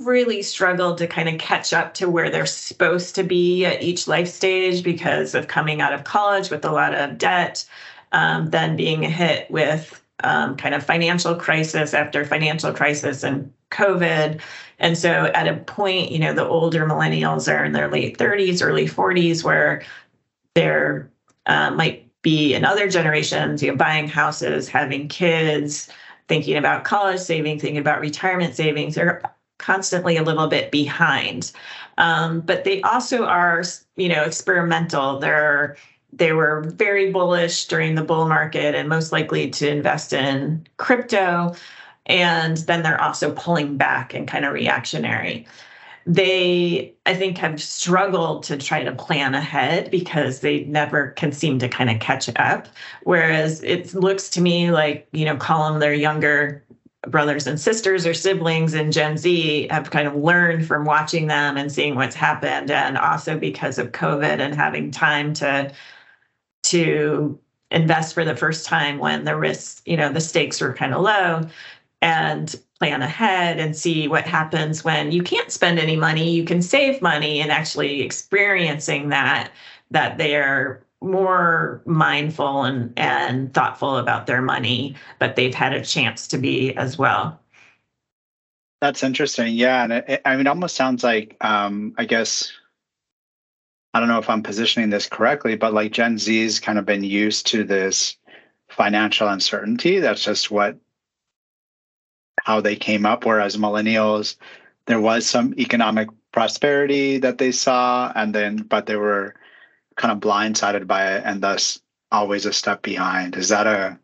really 0.00 0.42
struggled 0.42 0.98
to 0.98 1.06
kind 1.06 1.28
of 1.28 1.38
catch 1.38 1.72
up 1.72 1.94
to 1.94 2.08
where 2.08 2.30
they're 2.30 2.46
supposed 2.46 3.14
to 3.14 3.22
be 3.22 3.64
at 3.64 3.82
each 3.82 4.06
life 4.06 4.28
stage 4.28 4.82
because 4.82 5.34
of 5.34 5.48
coming 5.48 5.80
out 5.80 5.92
of 5.92 6.04
college 6.04 6.50
with 6.50 6.64
a 6.64 6.70
lot 6.70 6.94
of 6.94 7.18
debt, 7.18 7.64
um, 8.12 8.50
then 8.50 8.76
being 8.76 9.02
hit 9.02 9.50
with 9.50 10.02
um, 10.24 10.56
kind 10.56 10.74
of 10.74 10.84
financial 10.84 11.34
crisis 11.34 11.94
after 11.94 12.24
financial 12.24 12.72
crisis 12.72 13.22
and 13.22 13.52
COVID. 13.70 14.40
And 14.78 14.96
so 14.96 15.26
at 15.34 15.48
a 15.48 15.56
point, 15.56 16.12
you 16.12 16.18
know, 16.18 16.32
the 16.32 16.46
older 16.46 16.86
millennials 16.86 17.52
are 17.52 17.64
in 17.64 17.72
their 17.72 17.90
late 17.90 18.18
30s, 18.18 18.62
early 18.62 18.86
40s, 18.86 19.42
where 19.42 19.82
they're 20.54 21.10
uh, 21.46 21.70
might 21.70 22.08
be 22.22 22.54
in 22.54 22.64
other 22.64 22.88
generations, 22.88 23.62
you 23.62 23.70
know, 23.70 23.76
buying 23.76 24.08
houses, 24.08 24.68
having 24.68 25.08
kids, 25.08 25.88
thinking 26.28 26.56
about 26.56 26.84
college 26.84 27.20
savings, 27.20 27.62
thinking 27.62 27.78
about 27.78 28.00
retirement 28.00 28.54
savings. 28.54 28.94
They're 28.94 29.22
constantly 29.58 30.16
a 30.16 30.22
little 30.22 30.46
bit 30.46 30.70
behind. 30.70 31.52
Um, 31.98 32.40
but 32.40 32.64
they 32.64 32.80
also 32.82 33.24
are, 33.24 33.62
you 33.96 34.08
know, 34.08 34.22
experimental. 34.22 35.18
They're 35.18 35.76
they 36.12 36.32
were 36.32 36.60
very 36.60 37.10
bullish 37.10 37.66
during 37.66 37.94
the 37.94 38.04
bull 38.04 38.28
market 38.28 38.74
and 38.74 38.86
most 38.88 39.12
likely 39.12 39.48
to 39.48 39.68
invest 39.68 40.12
in 40.12 40.66
crypto. 40.76 41.54
And 42.04 42.58
then 42.58 42.82
they're 42.82 43.00
also 43.00 43.32
pulling 43.32 43.78
back 43.78 44.12
and 44.12 44.28
kind 44.28 44.44
of 44.44 44.52
reactionary 44.52 45.46
they 46.06 46.92
i 47.06 47.14
think 47.14 47.38
have 47.38 47.62
struggled 47.62 48.42
to 48.42 48.56
try 48.56 48.82
to 48.82 48.92
plan 48.92 49.34
ahead 49.34 49.90
because 49.90 50.40
they 50.40 50.64
never 50.64 51.10
can 51.12 51.32
seem 51.32 51.58
to 51.58 51.68
kind 51.68 51.90
of 51.90 52.00
catch 52.00 52.28
up. 52.36 52.68
Whereas 53.04 53.62
it 53.62 53.94
looks 53.94 54.28
to 54.30 54.40
me 54.40 54.70
like 54.70 55.08
you 55.12 55.24
know 55.24 55.36
call 55.36 55.70
them 55.70 55.80
their 55.80 55.94
younger 55.94 56.64
brothers 57.08 57.46
and 57.46 57.60
sisters 57.60 58.06
or 58.06 58.14
siblings 58.14 58.74
in 58.74 58.92
gen 58.92 59.16
z 59.16 59.66
have 59.70 59.90
kind 59.90 60.06
of 60.06 60.14
learned 60.14 60.66
from 60.66 60.84
watching 60.84 61.26
them 61.26 61.56
and 61.56 61.70
seeing 61.70 61.94
what's 61.94 62.16
happened. 62.16 62.70
And 62.70 62.98
also 62.98 63.38
because 63.38 63.78
of 63.78 63.92
covid 63.92 64.40
and 64.40 64.54
having 64.54 64.90
time 64.90 65.34
to 65.34 65.72
to 66.64 67.38
invest 67.70 68.14
for 68.14 68.24
the 68.24 68.36
first 68.36 68.66
time 68.66 68.98
when 68.98 69.24
the 69.24 69.36
risks 69.36 69.82
you 69.86 69.96
know 69.96 70.12
the 70.12 70.20
stakes 70.20 70.60
were 70.60 70.74
kind 70.74 70.94
of 70.94 71.02
low. 71.02 71.42
And 72.00 72.54
plan 72.82 73.00
ahead 73.00 73.60
and 73.60 73.76
see 73.76 74.08
what 74.08 74.26
happens 74.26 74.82
when 74.82 75.12
you 75.12 75.22
can't 75.22 75.52
spend 75.52 75.78
any 75.78 75.94
money 75.94 76.28
you 76.32 76.44
can 76.44 76.60
save 76.60 77.00
money 77.00 77.40
and 77.40 77.52
actually 77.52 78.02
experiencing 78.02 79.08
that 79.08 79.52
that 79.92 80.18
they're 80.18 80.84
more 81.00 81.80
mindful 81.86 82.64
and 82.64 82.92
and 82.96 83.54
thoughtful 83.54 83.98
about 83.98 84.26
their 84.26 84.42
money 84.42 84.96
but 85.20 85.36
they've 85.36 85.54
had 85.54 85.72
a 85.72 85.84
chance 85.84 86.26
to 86.26 86.38
be 86.38 86.74
as 86.76 86.98
well. 86.98 87.38
That's 88.80 89.04
interesting. 89.04 89.54
Yeah 89.54 89.84
and 89.84 89.92
it, 89.92 90.20
i 90.24 90.32
mean 90.32 90.48
it 90.48 90.50
almost 90.50 90.74
sounds 90.74 91.04
like 91.04 91.36
um 91.40 91.94
i 91.98 92.04
guess 92.04 92.52
i 93.94 94.00
don't 94.00 94.08
know 94.08 94.18
if 94.18 94.28
i'm 94.28 94.42
positioning 94.42 94.90
this 94.90 95.06
correctly 95.08 95.54
but 95.54 95.72
like 95.72 95.92
gen 95.92 96.18
z's 96.18 96.58
kind 96.58 96.80
of 96.80 96.84
been 96.84 97.04
used 97.04 97.46
to 97.46 97.62
this 97.62 98.16
financial 98.70 99.28
uncertainty. 99.28 100.00
That's 100.00 100.24
just 100.24 100.50
what 100.50 100.78
how 102.44 102.60
they 102.60 102.76
came 102.76 103.06
up. 103.06 103.24
Whereas 103.24 103.56
millennials, 103.56 104.36
there 104.86 105.00
was 105.00 105.26
some 105.26 105.54
economic 105.58 106.08
prosperity 106.32 107.18
that 107.18 107.38
they 107.38 107.52
saw, 107.52 108.12
and 108.14 108.34
then 108.34 108.56
but 108.56 108.86
they 108.86 108.96
were 108.96 109.34
kind 109.96 110.12
of 110.12 110.18
blindsided 110.18 110.86
by 110.86 111.14
it, 111.14 111.22
and 111.24 111.42
thus 111.42 111.80
always 112.10 112.46
a 112.46 112.52
step 112.52 112.82
behind. 112.82 113.36
Is 113.36 113.48
that 113.48 113.66
a 113.66 113.98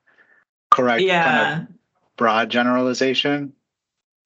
correct 0.71 1.03
yeah. 1.03 1.25
kind 1.25 1.63
of 1.63 1.75
broad 2.17 2.51
generalization? 2.51 3.53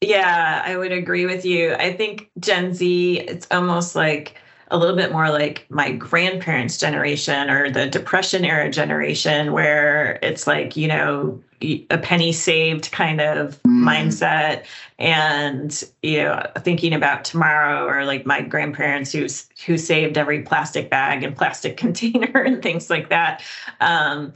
Yeah, 0.01 0.63
I 0.65 0.77
would 0.77 0.93
agree 0.93 1.27
with 1.27 1.45
you. 1.45 1.75
I 1.75 1.93
think 1.93 2.31
Gen 2.41 2.75
Z, 2.75 3.21
it's 3.21 3.47
almost 3.53 3.95
like 3.95 4.37
a 4.73 4.79
little 4.79 4.97
bit 4.97 5.13
more 5.13 5.31
like 5.31 5.67
my 5.69 5.93
grandparents' 5.93 6.79
generation 6.79 7.51
or 7.51 7.71
the 7.71 7.87
Depression 7.87 8.45
era 8.45 8.71
generation, 8.71 9.53
where 9.53 10.19
it's 10.23 10.47
like, 10.47 10.77
you 10.77 10.89
know, 10.89 11.41
a 11.63 11.99
penny 11.99 12.33
saved 12.33 12.91
kind 12.91 13.21
of 13.21 13.63
mm. 13.63 13.85
mindset 13.85 14.65
and 14.99 15.85
you 16.03 16.23
know 16.23 16.45
thinking 16.59 16.93
about 16.93 17.25
tomorrow 17.25 17.87
or 17.87 18.05
like 18.05 18.27
my 18.27 18.41
grandparents 18.41 19.13
who 19.13 19.27
who 19.65 19.79
saved 19.79 20.19
every 20.19 20.43
plastic 20.43 20.91
bag 20.91 21.23
and 21.23 21.37
plastic 21.37 21.77
container 21.85 22.43
and 22.43 22.63
things 22.63 22.91
like 22.91 23.11
that 23.11 23.43
um, 23.81 24.33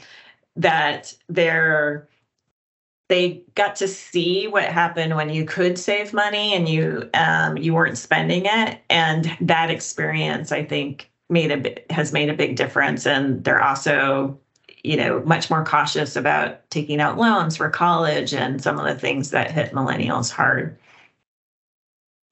that 0.54 1.14
they're 1.28 2.06
they 3.08 3.42
got 3.54 3.76
to 3.76 3.88
see 3.88 4.48
what 4.48 4.64
happened 4.64 5.14
when 5.14 5.30
you 5.30 5.44
could 5.44 5.78
save 5.78 6.12
money 6.12 6.54
and 6.54 6.68
you 6.68 7.08
um, 7.14 7.56
you 7.56 7.74
weren't 7.74 7.98
spending 7.98 8.42
it. 8.46 8.80
And 8.90 9.36
that 9.40 9.70
experience 9.70 10.52
i 10.52 10.64
think 10.64 11.10
made 11.28 11.50
a 11.50 11.92
has 11.92 12.12
made 12.12 12.28
a 12.28 12.34
big 12.34 12.56
difference. 12.56 13.06
And 13.06 13.42
they're 13.44 13.62
also 13.62 14.38
you 14.82 14.96
know 14.96 15.22
much 15.24 15.50
more 15.50 15.64
cautious 15.64 16.16
about 16.16 16.68
taking 16.70 17.00
out 17.00 17.18
loans 17.18 17.56
for 17.56 17.68
college 17.68 18.32
and 18.32 18.62
some 18.62 18.78
of 18.78 18.86
the 18.86 18.94
things 18.94 19.30
that 19.30 19.50
hit 19.50 19.72
millennials 19.72 20.30
hard. 20.30 20.76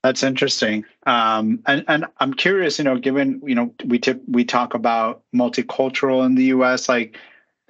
That's 0.02 0.22
interesting. 0.22 0.84
Um, 1.06 1.60
and, 1.66 1.84
and 1.88 2.06
i'm 2.18 2.32
curious 2.34 2.78
you 2.78 2.84
know 2.84 2.98
given 2.98 3.40
you 3.44 3.54
know 3.54 3.74
we 3.84 3.98
tip, 3.98 4.22
we 4.28 4.44
talk 4.44 4.74
about 4.74 5.22
multicultural 5.34 6.24
in 6.24 6.34
the 6.34 6.44
us 6.46 6.88
like 6.88 7.18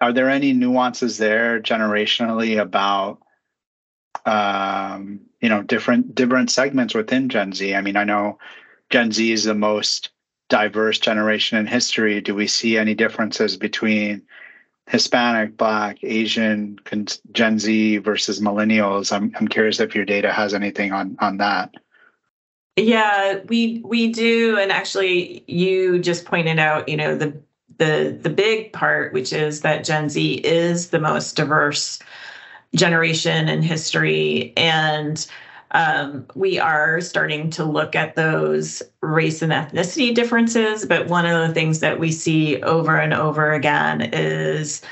are 0.00 0.12
there 0.12 0.28
any 0.28 0.52
nuances 0.52 1.18
there 1.18 1.60
generationally 1.60 2.60
about 2.60 3.20
um, 4.26 5.20
you 5.40 5.48
know 5.48 5.62
different 5.62 6.14
different 6.14 6.50
segments 6.50 6.94
within 6.94 7.28
Gen 7.28 7.52
Z? 7.52 7.74
I 7.74 7.80
mean, 7.80 7.96
I 7.96 8.04
know 8.04 8.38
Gen 8.90 9.12
Z 9.12 9.32
is 9.32 9.44
the 9.44 9.54
most 9.54 10.10
diverse 10.48 10.98
generation 10.98 11.58
in 11.58 11.66
history. 11.66 12.20
Do 12.20 12.34
we 12.34 12.46
see 12.46 12.76
any 12.76 12.94
differences 12.94 13.56
between 13.56 14.22
Hispanic, 14.86 15.56
Black, 15.56 15.98
Asian, 16.02 16.78
Gen 17.32 17.58
Z 17.58 17.98
versus 17.98 18.40
millennials? 18.40 19.12
I'm 19.12 19.32
I'm 19.38 19.48
curious 19.48 19.80
if 19.80 19.94
your 19.94 20.04
data 20.04 20.32
has 20.32 20.54
anything 20.54 20.92
on 20.92 21.16
on 21.20 21.38
that. 21.38 21.74
Yeah, 22.76 23.40
we 23.46 23.80
we 23.84 24.12
do, 24.12 24.58
and 24.58 24.72
actually, 24.72 25.44
you 25.46 26.00
just 26.00 26.24
pointed 26.24 26.58
out, 26.58 26.88
you 26.88 26.96
know, 26.96 27.16
the 27.16 27.40
the 27.78 28.18
the 28.20 28.30
big 28.30 28.72
part, 28.72 29.12
which 29.12 29.32
is 29.32 29.60
that 29.60 29.84
Gen 29.84 30.08
Z 30.08 30.34
is 30.44 30.90
the 30.90 31.00
most 31.00 31.36
diverse 31.36 31.98
generation 32.74 33.48
in 33.48 33.62
history, 33.62 34.52
and 34.56 35.26
um, 35.72 36.26
we 36.34 36.58
are 36.58 37.00
starting 37.00 37.50
to 37.50 37.64
look 37.64 37.96
at 37.96 38.14
those 38.14 38.82
race 39.00 39.42
and 39.42 39.52
ethnicity 39.52 40.14
differences. 40.14 40.86
But 40.86 41.08
one 41.08 41.26
of 41.26 41.46
the 41.46 41.52
things 41.52 41.80
that 41.80 41.98
we 41.98 42.12
see 42.12 42.62
over 42.62 42.96
and 42.96 43.12
over 43.12 43.52
again 43.52 44.02
is, 44.12 44.82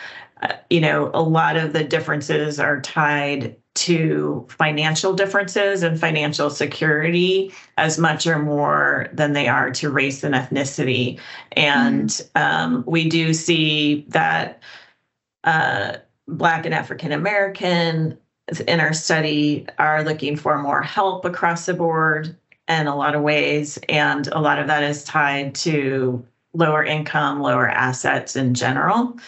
uh, 0.43 0.55
you 0.71 0.81
know, 0.81 1.11
a 1.15 1.23
lot 1.23 1.57
of 1.57 1.73
the 1.73 1.85
differences 1.85 2.59
are 2.59 2.81
tied 2.81 3.57
to 3.75 4.47
financial 4.50 5.14
differences 5.14 5.83
and 5.83 5.99
financial 5.99 6.50
security 6.50 7.52
as 7.79 7.99
much 7.99 8.26
or 8.26 8.38
more 8.38 9.09
than 9.12 9.33
they 9.33 9.49
are 9.49 9.71
to 9.71 9.91
race 9.91 10.23
and 10.23 10.35
ethnicity. 10.35 11.19
And 11.52 12.11
mm-hmm. 12.11 12.43
um, 12.43 12.85
we 12.87 13.09
do 13.09 13.33
see 13.33 14.05
that 14.09 14.62
uh, 15.45 15.97
Black 16.29 16.67
and 16.67 16.75
African 16.75 17.12
American 17.12 18.19
in 18.67 18.81
our 18.81 18.93
study 18.93 19.67
are 19.79 20.05
looking 20.05 20.37
for 20.37 20.59
more 20.59 20.83
help 20.83 21.25
across 21.25 21.67
the 21.67 21.75
board 21.75 22.37
in 22.69 22.87
a 22.87 22.97
lot 22.97 23.14
of 23.14 23.23
ways. 23.23 23.79
And 23.88 24.26
a 24.29 24.41
lot 24.41 24.59
of 24.59 24.67
that 24.67 24.83
is 24.83 25.05
tied 25.05 25.55
to 25.57 26.25
lower 26.55 26.85
income, 26.85 27.41
lower 27.41 27.69
assets 27.69 28.37
in 28.37 28.55
general. 28.55 29.19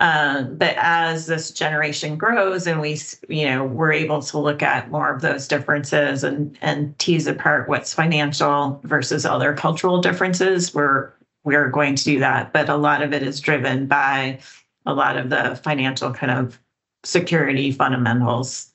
Um, 0.00 0.56
but 0.56 0.76
as 0.78 1.26
this 1.26 1.50
generation 1.50 2.16
grows 2.16 2.68
and 2.68 2.80
we, 2.80 2.98
you 3.28 3.46
know, 3.46 3.64
we're 3.64 3.92
able 3.92 4.22
to 4.22 4.38
look 4.38 4.62
at 4.62 4.90
more 4.90 5.12
of 5.12 5.22
those 5.22 5.48
differences 5.48 6.22
and 6.22 6.56
and 6.62 6.96
tease 6.98 7.26
apart 7.26 7.68
what's 7.68 7.92
financial 7.92 8.80
versus 8.84 9.26
other 9.26 9.54
cultural 9.54 10.00
differences, 10.00 10.72
we're 10.72 11.12
we're 11.42 11.68
going 11.68 11.96
to 11.96 12.04
do 12.04 12.18
that. 12.20 12.52
But 12.52 12.68
a 12.68 12.76
lot 12.76 13.02
of 13.02 13.12
it 13.12 13.22
is 13.22 13.40
driven 13.40 13.86
by 13.86 14.38
a 14.86 14.94
lot 14.94 15.16
of 15.16 15.30
the 15.30 15.60
financial 15.64 16.12
kind 16.12 16.30
of 16.30 16.58
security 17.04 17.72
fundamentals. 17.72 18.70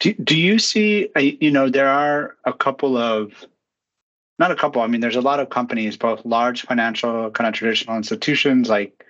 Do, 0.00 0.14
do 0.14 0.36
you 0.36 0.58
see, 0.58 1.10
you 1.16 1.50
know, 1.50 1.68
there 1.68 1.88
are 1.88 2.36
a 2.44 2.52
couple 2.52 2.96
of, 2.96 3.46
not 4.38 4.50
a 4.50 4.56
couple, 4.56 4.80
I 4.80 4.86
mean, 4.86 5.02
there's 5.02 5.16
a 5.16 5.20
lot 5.20 5.40
of 5.40 5.50
companies, 5.50 5.96
both 5.96 6.24
large 6.24 6.62
financial 6.62 7.30
kind 7.32 7.46
of 7.46 7.54
traditional 7.54 7.96
institutions 7.96 8.70
like 8.70 9.04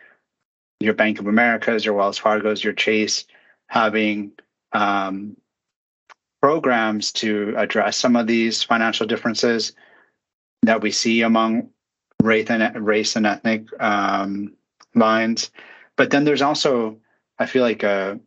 your 0.81 0.95
Bank 0.95 1.21
of 1.21 1.27
America's, 1.27 1.85
your 1.85 1.95
Wells 1.95 2.19
Fargo's, 2.19 2.65
your 2.65 2.73
Chase, 2.73 3.27
having 3.69 4.33
um, 4.73 5.37
programs 6.43 7.13
to 7.13 7.55
address 7.57 7.97
some 7.97 8.17
of 8.17 8.27
these 8.27 8.63
financial 8.63 9.07
differences 9.07 9.73
that 10.63 10.81
we 10.81 10.91
see 10.91 11.23
among 11.23 11.69
race 12.23 12.51
and 12.51 12.87
race 12.87 13.17
and 13.17 13.27
ethnic 13.27 13.67
um, 13.81 14.55
lines. 14.95 15.51
But 15.97 16.11
then 16.11 16.25
there's 16.25 16.43
also, 16.43 16.99
I 17.39 17.47
feel 17.47 17.63
like 17.63 17.83
a 17.83 18.19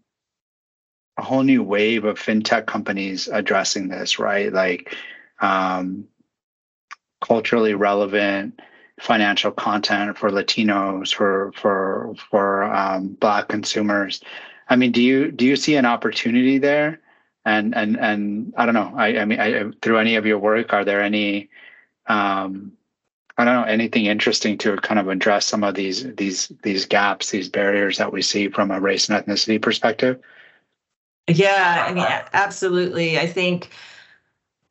a 1.18 1.22
whole 1.22 1.44
new 1.44 1.62
wave 1.62 2.06
of 2.06 2.18
fintech 2.20 2.66
companies 2.66 3.28
addressing 3.28 3.88
this, 3.88 4.18
right? 4.18 4.52
Like 4.52 4.96
um, 5.42 6.06
culturally 7.22 7.76
relevant 7.76 8.60
financial 9.04 9.52
content 9.52 10.18
for 10.18 10.32
Latinos, 10.32 11.14
for 11.14 11.52
for 11.56 12.16
for 12.30 12.64
um, 12.64 13.10
Black 13.20 13.50
consumers. 13.50 14.22
I 14.70 14.78
mean, 14.78 14.92
do 14.92 15.02
you 15.02 15.32
do 15.32 15.46
you 15.46 15.56
see 15.58 15.76
an 15.76 15.86
opportunity 15.86 16.58
there? 16.58 17.02
And 17.46 17.76
and 17.76 18.00
and 18.00 18.54
I 18.56 18.66
don't 18.66 18.76
know. 18.76 18.94
I, 18.96 19.18
I 19.20 19.26
mean, 19.26 19.40
I, 19.40 19.66
through 19.82 19.98
any 19.98 20.16
of 20.16 20.26
your 20.26 20.40
work, 20.40 20.72
are 20.72 20.86
there 20.86 21.02
any 21.02 21.50
um, 22.08 22.72
I 23.38 23.44
don't 23.44 23.56
know 23.56 23.64
anything 23.64 24.06
interesting 24.06 24.58
to 24.60 24.78
kind 24.78 25.00
of 25.00 25.10
address 25.10 25.46
some 25.46 25.66
of 25.66 25.76
these 25.76 26.16
these 26.16 26.52
these 26.64 26.86
gaps, 26.86 27.32
these 27.32 27.50
barriers 27.50 27.98
that 27.98 28.14
we 28.14 28.22
see 28.22 28.48
from 28.48 28.72
a 28.72 28.80
race 28.80 29.10
and 29.10 29.22
ethnicity 29.22 29.62
perspective? 29.62 30.22
Yeah, 31.28 31.86
I 31.88 31.94
mean, 31.94 32.06
absolutely. 32.34 33.20
I 33.20 33.28
think 33.28 33.70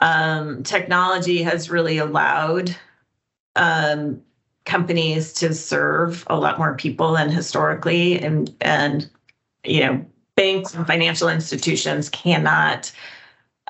um, 0.01 0.63
technology 0.63 1.43
has 1.43 1.71
really 1.71 1.99
allowed 1.99 2.75
um, 3.57 4.21
companies 4.65 5.33
to 5.35 5.55
serve 5.55 6.25
a 6.29 6.39
lot 6.39 6.59
more 6.59 6.75
people 6.75 7.13
than 7.13 7.31
historically, 7.31 8.21
and 8.21 8.55
and 8.61 9.09
you 9.65 9.81
know, 9.81 10.05
banks 10.37 10.75
and 10.75 10.87
financial 10.87 11.29
institutions 11.29 12.09
cannot 12.09 12.93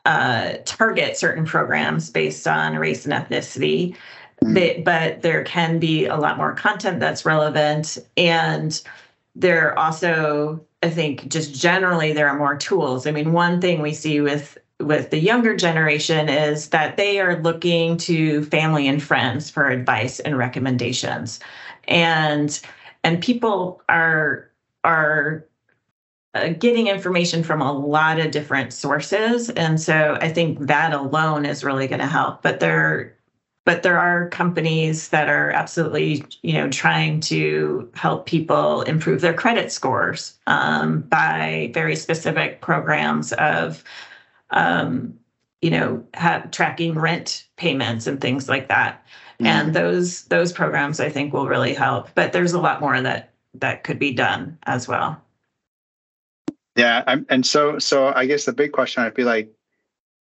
uh, 0.04 0.54
target 0.64 1.16
certain 1.16 1.44
programs 1.44 2.10
based 2.10 2.46
on 2.46 2.76
race 2.76 3.04
and 3.04 3.12
ethnicity. 3.14 3.94
Mm-hmm. 4.42 4.54
They, 4.54 4.82
but 4.84 5.22
there 5.22 5.44
can 5.44 5.78
be 5.78 6.06
a 6.06 6.16
lot 6.16 6.36
more 6.36 6.54
content 6.54 7.00
that's 7.00 7.24
relevant, 7.24 7.98
and 8.16 8.80
there 9.34 9.78
also 9.78 10.64
I 10.82 10.90
think 10.90 11.28
just 11.28 11.54
generally 11.54 12.12
there 12.12 12.28
are 12.28 12.36
more 12.36 12.56
tools. 12.56 13.06
I 13.06 13.12
mean, 13.12 13.32
one 13.32 13.60
thing 13.60 13.80
we 13.80 13.94
see 13.94 14.20
with 14.20 14.58
with 14.82 15.10
the 15.10 15.18
younger 15.18 15.56
generation 15.56 16.28
is 16.28 16.68
that 16.70 16.96
they 16.96 17.20
are 17.20 17.40
looking 17.42 17.96
to 17.98 18.44
family 18.44 18.88
and 18.88 19.02
friends 19.02 19.50
for 19.50 19.68
advice 19.68 20.20
and 20.20 20.36
recommendations. 20.36 21.40
And 21.88 22.60
and 23.04 23.22
people 23.22 23.82
are 23.88 24.50
are 24.84 25.44
uh, 26.34 26.48
getting 26.48 26.86
information 26.86 27.42
from 27.42 27.60
a 27.60 27.72
lot 27.72 28.18
of 28.18 28.30
different 28.30 28.72
sources 28.72 29.50
and 29.50 29.80
so 29.80 30.16
i 30.20 30.28
think 30.32 30.58
that 30.60 30.92
alone 30.94 31.44
is 31.44 31.62
really 31.62 31.86
going 31.86 32.00
to 32.00 32.06
help 32.06 32.42
but 32.42 32.58
there 32.58 33.14
but 33.64 33.82
there 33.82 33.98
are 33.98 34.28
companies 34.30 35.10
that 35.10 35.28
are 35.28 35.50
absolutely 35.50 36.24
you 36.42 36.54
know 36.54 36.68
trying 36.70 37.20
to 37.20 37.90
help 37.94 38.26
people 38.26 38.82
improve 38.82 39.20
their 39.20 39.34
credit 39.34 39.70
scores 39.70 40.38
um, 40.46 41.02
by 41.02 41.70
very 41.74 41.94
specific 41.94 42.60
programs 42.60 43.32
of 43.34 43.84
um, 44.52 45.18
you 45.60 45.70
know 45.70 46.04
have, 46.14 46.50
tracking 46.50 46.94
rent 46.94 47.46
payments 47.56 48.06
and 48.06 48.20
things 48.20 48.48
like 48.48 48.68
that 48.68 49.04
mm-hmm. 49.34 49.46
and 49.46 49.74
those 49.74 50.24
those 50.24 50.52
programs 50.52 51.00
i 51.00 51.08
think 51.08 51.32
will 51.32 51.48
really 51.48 51.74
help 51.74 52.08
but 52.14 52.32
there's 52.32 52.52
a 52.52 52.60
lot 52.60 52.80
more 52.80 53.00
that 53.00 53.32
that 53.54 53.84
could 53.84 53.98
be 53.98 54.12
done 54.12 54.58
as 54.64 54.88
well 54.88 55.20
yeah 56.76 57.04
I'm, 57.06 57.26
and 57.28 57.44
so 57.44 57.78
so 57.78 58.12
i 58.14 58.26
guess 58.26 58.44
the 58.44 58.52
big 58.52 58.72
question 58.72 59.02
I'd 59.02 59.14
be 59.14 59.24
like 59.24 59.52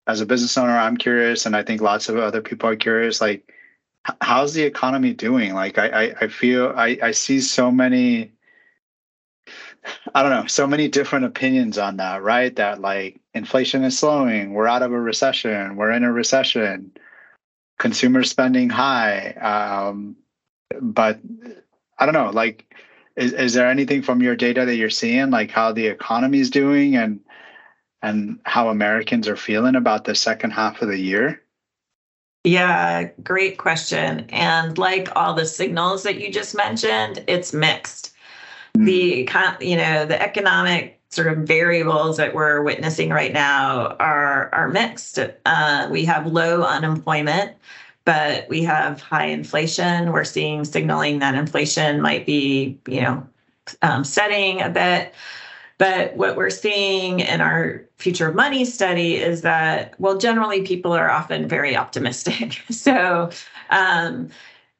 as 0.07 0.21
a 0.21 0.25
business 0.25 0.57
owner, 0.57 0.77
I'm 0.77 0.97
curious, 0.97 1.45
and 1.45 1.55
I 1.55 1.63
think 1.63 1.81
lots 1.81 2.09
of 2.09 2.17
other 2.17 2.41
people 2.41 2.69
are 2.69 2.75
curious. 2.75 3.21
Like, 3.21 3.53
how's 4.21 4.53
the 4.53 4.63
economy 4.63 5.13
doing? 5.13 5.53
Like, 5.53 5.77
I 5.77 5.87
I, 5.87 6.13
I 6.21 6.27
feel 6.27 6.73
I 6.75 6.97
I 7.01 7.11
see 7.11 7.39
so 7.41 7.71
many. 7.71 8.31
I 10.13 10.21
don't 10.21 10.31
know, 10.31 10.45
so 10.47 10.67
many 10.67 10.87
different 10.87 11.25
opinions 11.25 11.77
on 11.77 11.97
that, 11.97 12.21
right? 12.21 12.55
That 12.55 12.81
like 12.81 13.19
inflation 13.33 13.83
is 13.83 13.97
slowing, 13.97 14.53
we're 14.53 14.67
out 14.67 14.83
of 14.83 14.91
a 14.91 14.99
recession, 14.99 15.75
we're 15.75 15.91
in 15.91 16.03
a 16.03 16.11
recession, 16.11 16.91
consumer 17.79 18.23
spending 18.23 18.69
high. 18.69 19.31
Um, 19.41 20.15
but 20.79 21.19
I 21.97 22.05
don't 22.05 22.13
know, 22.13 22.29
like, 22.29 22.73
is, 23.15 23.33
is 23.33 23.53
there 23.53 23.69
anything 23.69 24.01
from 24.01 24.21
your 24.21 24.35
data 24.35 24.65
that 24.65 24.75
you're 24.75 24.89
seeing, 24.89 25.31
like 25.31 25.51
how 25.51 25.71
the 25.71 25.87
economy 25.87 26.39
is 26.39 26.49
doing 26.49 26.95
and 26.95 27.19
and 28.03 28.39
how 28.45 28.69
Americans 28.69 29.27
are 29.27 29.35
feeling 29.35 29.75
about 29.75 30.05
the 30.05 30.15
second 30.15 30.51
half 30.51 30.81
of 30.81 30.87
the 30.87 30.97
year? 30.97 31.41
Yeah, 32.43 33.09
great 33.21 33.59
question. 33.59 34.25
And 34.29 34.77
like 34.77 35.09
all 35.15 35.35
the 35.35 35.45
signals 35.45 36.01
that 36.03 36.19
you 36.19 36.31
just 36.31 36.55
mentioned, 36.55 37.23
it's 37.27 37.53
mixed. 37.53 38.10
Mm. 38.77 38.85
The 38.85 39.65
you 39.65 39.77
know 39.77 40.05
the 40.05 40.21
economic 40.21 40.99
sort 41.09 41.27
of 41.27 41.39
variables 41.39 42.17
that 42.17 42.33
we're 42.33 42.61
witnessing 42.61 43.09
right 43.09 43.33
now 43.33 43.95
are 43.99 44.49
are 44.53 44.69
mixed. 44.69 45.19
Uh, 45.45 45.87
we 45.91 46.05
have 46.05 46.25
low 46.27 46.63
unemployment, 46.63 47.53
but 48.05 48.47
we 48.49 48.63
have 48.63 49.01
high 49.01 49.25
inflation. 49.25 50.11
We're 50.11 50.23
seeing 50.23 50.65
signaling 50.65 51.19
that 51.19 51.35
inflation 51.35 52.01
might 52.01 52.25
be 52.25 52.79
you 52.87 53.01
know 53.01 53.27
um, 53.81 54.03
setting 54.03 54.61
a 54.61 54.69
bit. 54.69 55.13
But 55.77 56.15
what 56.15 56.37
we're 56.37 56.51
seeing 56.51 57.21
in 57.21 57.41
our 57.41 57.83
future 57.97 58.27
of 58.29 58.35
money 58.35 58.65
study 58.65 59.15
is 59.15 59.41
that, 59.41 59.95
well, 59.99 60.15
generally 60.15 60.61
people 60.61 60.93
are 60.93 61.09
often 61.09 61.47
very 61.47 61.75
optimistic. 61.75 62.61
so 62.69 63.31
um, 63.71 64.29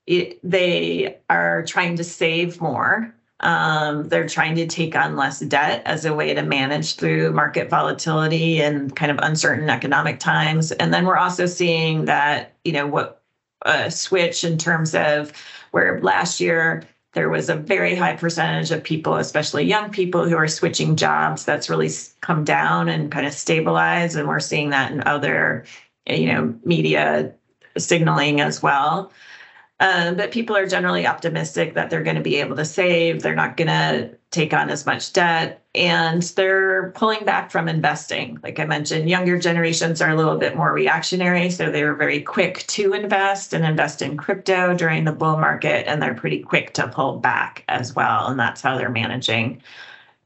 it, 0.06 0.40
they 0.44 1.18
are 1.28 1.64
trying 1.64 1.96
to 1.98 2.04
save 2.04 2.62
more. 2.62 3.12
Um, 3.42 4.08
they're 4.08 4.28
trying 4.28 4.56
to 4.56 4.68
take 4.68 4.96
on 4.96 5.16
less 5.16 5.40
debt 5.40 5.82
as 5.86 6.06
a 6.06 6.14
way 6.14 6.34
to 6.34 6.44
manage 6.44 6.96
through 6.96 7.34
market 7.34 7.70
volatility 7.70 8.62
and 8.62 8.96
kind 8.96 9.12
of 9.12 9.20
uncertain 9.22 9.70
economic 9.70 10.20
times. 10.20 10.72
And 10.72 10.94
then 10.94 11.06
we're 11.06 11.18
also 11.18 11.46
seeing 11.48 12.06
that, 12.06 12.54
you 12.64 12.72
know, 12.72 12.88
what 12.88 13.22
a 13.64 13.92
switch 13.92 14.44
in 14.44 14.58
terms 14.58 14.96
of 14.96 15.32
where 15.72 16.00
last 16.02 16.40
year 16.40 16.84
there 17.14 17.30
was 17.30 17.50
a 17.50 17.56
very 17.56 17.96
high 17.96 18.16
percentage 18.16 18.72
of 18.72 18.84
people, 18.84 19.16
especially 19.16 19.66
young 19.66 19.92
people, 19.92 20.28
who 20.28 20.38
are 20.38 20.48
switching 20.48 20.96
jobs. 20.96 21.44
That's 21.44 21.70
really 21.70 21.90
come 22.22 22.44
down 22.44 22.88
and 22.88 23.12
kind 23.12 23.28
of 23.28 23.34
stabilized, 23.34 24.16
and 24.16 24.28
we're 24.28 24.40
seeing 24.40 24.70
that 24.70 24.92
in 24.92 25.04
other, 25.06 25.66
you 26.06 26.28
know, 26.28 26.56
media 26.64 27.34
signaling 27.78 28.40
as 28.40 28.64
well. 28.64 29.12
Um, 29.82 30.16
but 30.16 30.32
people 30.32 30.56
are 30.56 30.68
generally 30.68 31.08
optimistic 31.08 31.74
that 31.74 31.90
they're 31.90 32.04
going 32.04 32.16
to 32.16 32.22
be 32.22 32.36
able 32.36 32.56
to 32.56 32.66
save. 32.66 33.24
They're 33.24 33.34
not 33.34 33.58
going 33.58 33.68
to 33.68 34.16
take 34.30 34.54
on 34.54 34.70
as 34.70 34.86
much 34.86 35.12
debt 35.12 35.66
and 35.74 36.22
they're 36.22 36.92
pulling 36.92 37.26
back 37.26 37.50
from 37.50 37.68
investing. 37.68 38.38
Like 38.44 38.60
I 38.60 38.66
mentioned, 38.66 39.10
younger 39.10 39.40
generations 39.40 40.00
are 40.00 40.12
a 40.12 40.16
little 40.16 40.38
bit 40.38 40.56
more 40.56 40.72
reactionary. 40.72 41.50
So 41.50 41.72
they 41.72 41.84
were 41.84 41.96
very 41.96 42.22
quick 42.22 42.60
to 42.68 42.94
invest 42.94 43.54
and 43.54 43.66
invest 43.66 44.04
in 44.04 44.18
crypto 44.18 44.76
during 44.76 45.06
the 45.06 45.12
bull 45.12 45.38
market. 45.38 45.88
And 45.88 46.00
they're 46.00 46.14
pretty 46.14 46.42
quick 46.44 46.74
to 46.76 46.88
pull 46.88 47.18
back 47.18 47.64
as 47.68 47.96
well. 47.96 48.28
And 48.28 48.40
that's 48.40 48.62
how 48.62 48.78
they're 48.78 48.90
managing. 48.90 49.64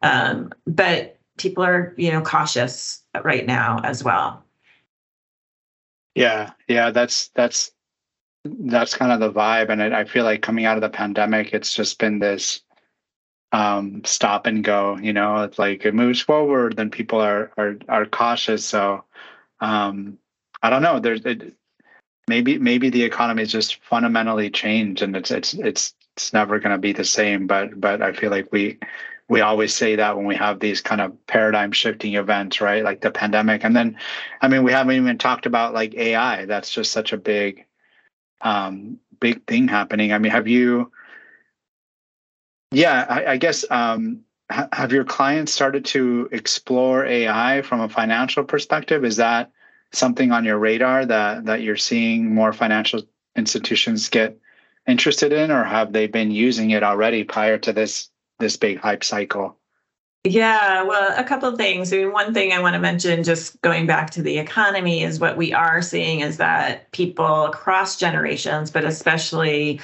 Um, 0.01 0.51
but 0.67 1.17
people 1.37 1.63
are, 1.63 1.93
you 1.95 2.11
know, 2.11 2.21
cautious 2.21 3.03
right 3.23 3.45
now 3.45 3.79
as 3.85 4.03
well. 4.03 4.43
Yeah, 6.13 6.51
yeah, 6.67 6.91
that's 6.91 7.29
that's 7.29 7.71
that's 8.45 8.95
kind 8.95 9.11
of 9.11 9.19
the 9.19 9.31
vibe, 9.31 9.69
and 9.69 9.81
I, 9.81 10.01
I 10.01 10.05
feel 10.05 10.23
like 10.23 10.41
coming 10.41 10.65
out 10.65 10.77
of 10.77 10.81
the 10.81 10.89
pandemic, 10.89 11.53
it's 11.53 11.73
just 11.73 11.99
been 11.99 12.19
this 12.19 12.61
um, 13.51 14.03
stop 14.05 14.45
and 14.45 14.63
go. 14.63 14.97
You 14.97 15.13
know, 15.13 15.43
it's 15.43 15.59
like 15.59 15.85
it 15.85 15.93
moves 15.93 16.21
forward, 16.21 16.75
then 16.75 16.89
people 16.89 17.19
are 17.19 17.51
are 17.57 17.77
are 17.89 18.05
cautious. 18.05 18.65
So 18.65 19.03
um, 19.59 20.17
I 20.61 20.69
don't 20.69 20.83
know. 20.83 20.99
There's 20.99 21.25
it, 21.25 21.53
maybe 22.27 22.57
maybe 22.57 22.89
the 22.89 23.03
economy 23.03 23.43
is 23.43 23.51
just 23.51 23.83
fundamentally 23.83 24.49
changed, 24.49 25.01
and 25.01 25.15
it's 25.15 25.31
it's 25.31 25.53
it's 25.53 25.93
it's 26.15 26.33
never 26.33 26.59
going 26.59 26.71
to 26.71 26.77
be 26.77 26.93
the 26.93 27.05
same. 27.05 27.47
But 27.47 27.79
but 27.79 28.01
I 28.01 28.13
feel 28.13 28.31
like 28.31 28.51
we 28.51 28.79
we 29.27 29.41
always 29.41 29.73
say 29.73 29.95
that 29.95 30.15
when 30.15 30.25
we 30.25 30.35
have 30.35 30.59
these 30.59 30.81
kind 30.81 31.01
of 31.01 31.13
paradigm 31.27 31.71
shifting 31.71 32.15
events, 32.15 32.61
right? 32.61 32.83
Like 32.83 33.01
the 33.01 33.11
pandemic. 33.11 33.63
And 33.63 33.75
then, 33.75 33.97
I 34.41 34.47
mean, 34.47 34.63
we 34.63 34.71
haven't 34.71 34.95
even 34.95 35.17
talked 35.17 35.45
about 35.45 35.73
like 35.73 35.95
AI. 35.95 36.45
That's 36.45 36.69
just 36.69 36.91
such 36.91 37.11
a 37.11 37.17
big, 37.17 37.65
um, 38.41 38.99
big 39.19 39.45
thing 39.45 39.67
happening. 39.67 40.11
I 40.13 40.17
mean, 40.17 40.31
have 40.31 40.47
you, 40.47 40.91
yeah, 42.71 43.05
I, 43.09 43.25
I 43.33 43.37
guess, 43.37 43.65
um, 43.69 44.21
ha- 44.51 44.69
have 44.73 44.91
your 44.91 45.03
clients 45.03 45.53
started 45.53 45.85
to 45.85 46.29
explore 46.31 47.05
AI 47.05 47.61
from 47.61 47.81
a 47.81 47.89
financial 47.89 48.43
perspective? 48.43 49.05
Is 49.05 49.17
that 49.17 49.51
something 49.91 50.31
on 50.31 50.45
your 50.45 50.57
radar 50.57 51.05
that, 51.05 51.45
that 51.45 51.61
you're 51.61 51.77
seeing 51.77 52.33
more 52.33 52.53
financial 52.53 53.01
institutions 53.35 54.09
get 54.09 54.37
interested 54.87 55.33
in, 55.33 55.51
or 55.51 55.63
have 55.63 55.93
they 55.93 56.07
been 56.07 56.31
using 56.31 56.71
it 56.71 56.83
already 56.83 57.23
prior 57.23 57.57
to 57.59 57.73
this 57.73 58.09
this 58.39 58.57
big 58.57 58.77
hype 58.79 59.03
cycle? 59.03 59.57
Yeah, 60.27 60.81
well, 60.81 61.13
a 61.15 61.23
couple 61.23 61.47
of 61.49 61.55
things. 61.57 61.93
I 61.93 61.97
mean, 61.97 62.11
one 62.11 62.33
thing 62.33 62.51
I 62.51 62.59
want 62.59 62.73
to 62.73 62.79
mention, 62.79 63.23
just 63.23 63.61
going 63.61 63.85
back 63.85 64.09
to 64.11 64.23
the 64.23 64.39
economy, 64.39 65.03
is 65.03 65.19
what 65.19 65.37
we 65.37 65.53
are 65.53 65.83
seeing 65.83 66.21
is 66.21 66.37
that 66.37 66.91
people 66.93 67.45
across 67.45 67.95
generations, 67.99 68.71
but 68.71 68.85
especially 68.85 69.79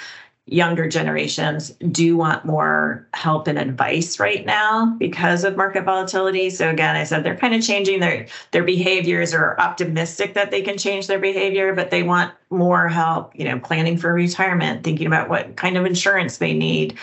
younger 0.47 0.87
generations 0.89 1.69
do 1.91 2.17
want 2.17 2.43
more 2.43 3.07
help 3.13 3.47
and 3.47 3.59
advice 3.59 4.19
right 4.19 4.43
now 4.45 4.87
because 4.97 5.43
of 5.43 5.55
market 5.55 5.83
volatility. 5.85 6.49
So 6.49 6.69
again, 6.71 6.95
I 6.95 7.03
said 7.03 7.23
they're 7.23 7.37
kind 7.37 7.53
of 7.53 7.61
changing 7.63 7.99
their 7.99 8.25
their 8.49 8.63
behaviors 8.63 9.35
or 9.35 9.59
optimistic 9.61 10.33
that 10.33 10.49
they 10.49 10.63
can 10.63 10.77
change 10.77 11.05
their 11.05 11.19
behavior, 11.19 11.75
but 11.75 11.91
they 11.91 12.01
want 12.03 12.33
more 12.49 12.89
help, 12.89 13.31
you 13.35 13.45
know, 13.45 13.59
planning 13.59 13.95
for 13.97 14.11
retirement, 14.13 14.83
thinking 14.83 15.07
about 15.07 15.29
what 15.29 15.55
kind 15.55 15.77
of 15.77 15.85
insurance 15.85 16.37
they 16.39 16.53
need, 16.53 16.97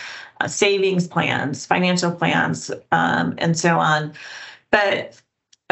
savings 0.47 1.07
plans, 1.07 1.65
financial 1.65 2.11
plans, 2.11 2.71
um, 2.91 3.35
and 3.37 3.57
so 3.57 3.77
on. 3.77 4.13
But 4.71 5.19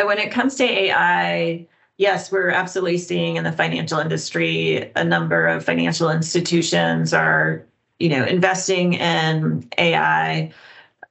when 0.02 0.18
it 0.18 0.32
comes 0.32 0.56
to 0.56 0.64
AI, 0.64 1.68
yes, 1.98 2.32
we're 2.32 2.50
absolutely 2.50 2.98
seeing 2.98 3.38
in 3.38 3.44
the 3.44 3.52
financial 3.52 4.00
industry 4.00 4.92
a 4.96 5.04
number 5.04 5.48
of 5.48 5.64
financial 5.64 6.10
institutions 6.10 7.14
are, 7.14 7.66
you 8.00 8.10
know, 8.10 8.26
investing 8.26 8.94
in 8.94 9.68
AI. 9.78 10.52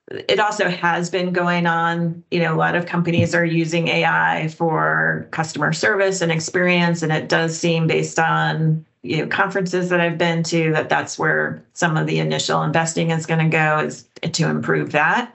It 0.08 0.38
also 0.38 0.68
has 0.68 1.10
been 1.10 1.32
going 1.32 1.66
on. 1.66 2.22
You 2.30 2.40
know, 2.40 2.54
a 2.54 2.56
lot 2.56 2.76
of 2.76 2.86
companies 2.86 3.34
are 3.34 3.44
using 3.44 3.88
AI 3.88 4.48
for 4.48 5.26
customer 5.32 5.72
service 5.72 6.20
and 6.20 6.30
experience, 6.30 7.02
and 7.02 7.12
it 7.12 7.28
does 7.28 7.58
seem 7.58 7.86
based 7.86 8.18
on 8.18 8.84
you 9.02 9.18
know 9.18 9.26
conferences 9.26 9.88
that 9.88 10.00
I've 10.00 10.18
been 10.18 10.42
to 10.44 10.72
that 10.72 10.88
that's 10.88 11.18
where 11.18 11.62
some 11.74 11.96
of 11.96 12.06
the 12.06 12.18
initial 12.18 12.62
investing 12.62 13.10
is 13.10 13.26
going 13.26 13.40
to 13.40 13.48
go 13.48 13.80
is 13.80 14.06
to 14.20 14.48
improve 14.48 14.92
that. 14.92 15.34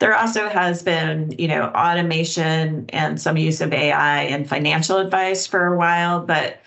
There 0.00 0.16
also 0.16 0.48
has 0.48 0.82
been, 0.82 1.34
you 1.38 1.46
know, 1.46 1.64
automation 1.64 2.86
and 2.88 3.20
some 3.20 3.36
use 3.36 3.60
of 3.60 3.72
AI 3.74 4.22
and 4.22 4.48
financial 4.48 4.96
advice 4.96 5.46
for 5.46 5.66
a 5.66 5.76
while, 5.76 6.24
but 6.24 6.59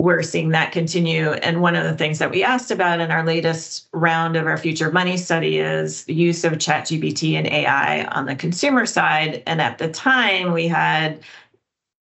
we're 0.00 0.22
seeing 0.22 0.50
that 0.50 0.72
continue. 0.72 1.32
And 1.32 1.62
one 1.62 1.74
of 1.74 1.84
the 1.84 1.96
things 1.96 2.18
that 2.18 2.30
we 2.30 2.44
asked 2.44 2.70
about 2.70 3.00
in 3.00 3.10
our 3.10 3.24
latest 3.24 3.88
round 3.92 4.36
of 4.36 4.46
our 4.46 4.58
future 4.58 4.90
money 4.90 5.16
study 5.16 5.58
is 5.58 6.04
the 6.04 6.14
use 6.14 6.44
of 6.44 6.52
ChatGPT 6.54 7.34
and 7.34 7.46
AI 7.46 8.04
on 8.04 8.26
the 8.26 8.36
consumer 8.36 8.86
side. 8.86 9.42
And 9.46 9.60
at 9.60 9.78
the 9.78 9.88
time, 9.88 10.52
we 10.52 10.68
had 10.68 11.20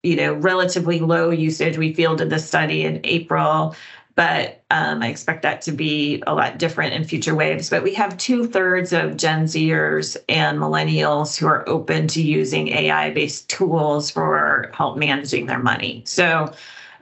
you 0.02 0.16
know, 0.16 0.34
relatively 0.34 1.00
low 1.00 1.30
usage. 1.30 1.78
We 1.78 1.94
fielded 1.94 2.30
the 2.30 2.38
study 2.38 2.82
in 2.84 3.00
April, 3.04 3.76
but 4.14 4.62
um, 4.70 5.02
I 5.02 5.08
expect 5.08 5.42
that 5.42 5.62
to 5.62 5.72
be 5.72 6.22
a 6.26 6.34
lot 6.34 6.58
different 6.58 6.92
in 6.94 7.04
future 7.04 7.34
waves. 7.34 7.70
But 7.70 7.82
we 7.82 7.94
have 7.94 8.16
two 8.16 8.46
thirds 8.46 8.92
of 8.92 9.16
Gen 9.16 9.44
Zers 9.44 10.16
and 10.28 10.58
millennials 10.58 11.38
who 11.38 11.46
are 11.46 11.68
open 11.68 12.08
to 12.08 12.22
using 12.22 12.68
AI 12.68 13.10
based 13.10 13.48
tools 13.48 14.10
for 14.10 14.70
help 14.74 14.98
managing 14.98 15.46
their 15.46 15.60
money. 15.60 16.02
So 16.04 16.52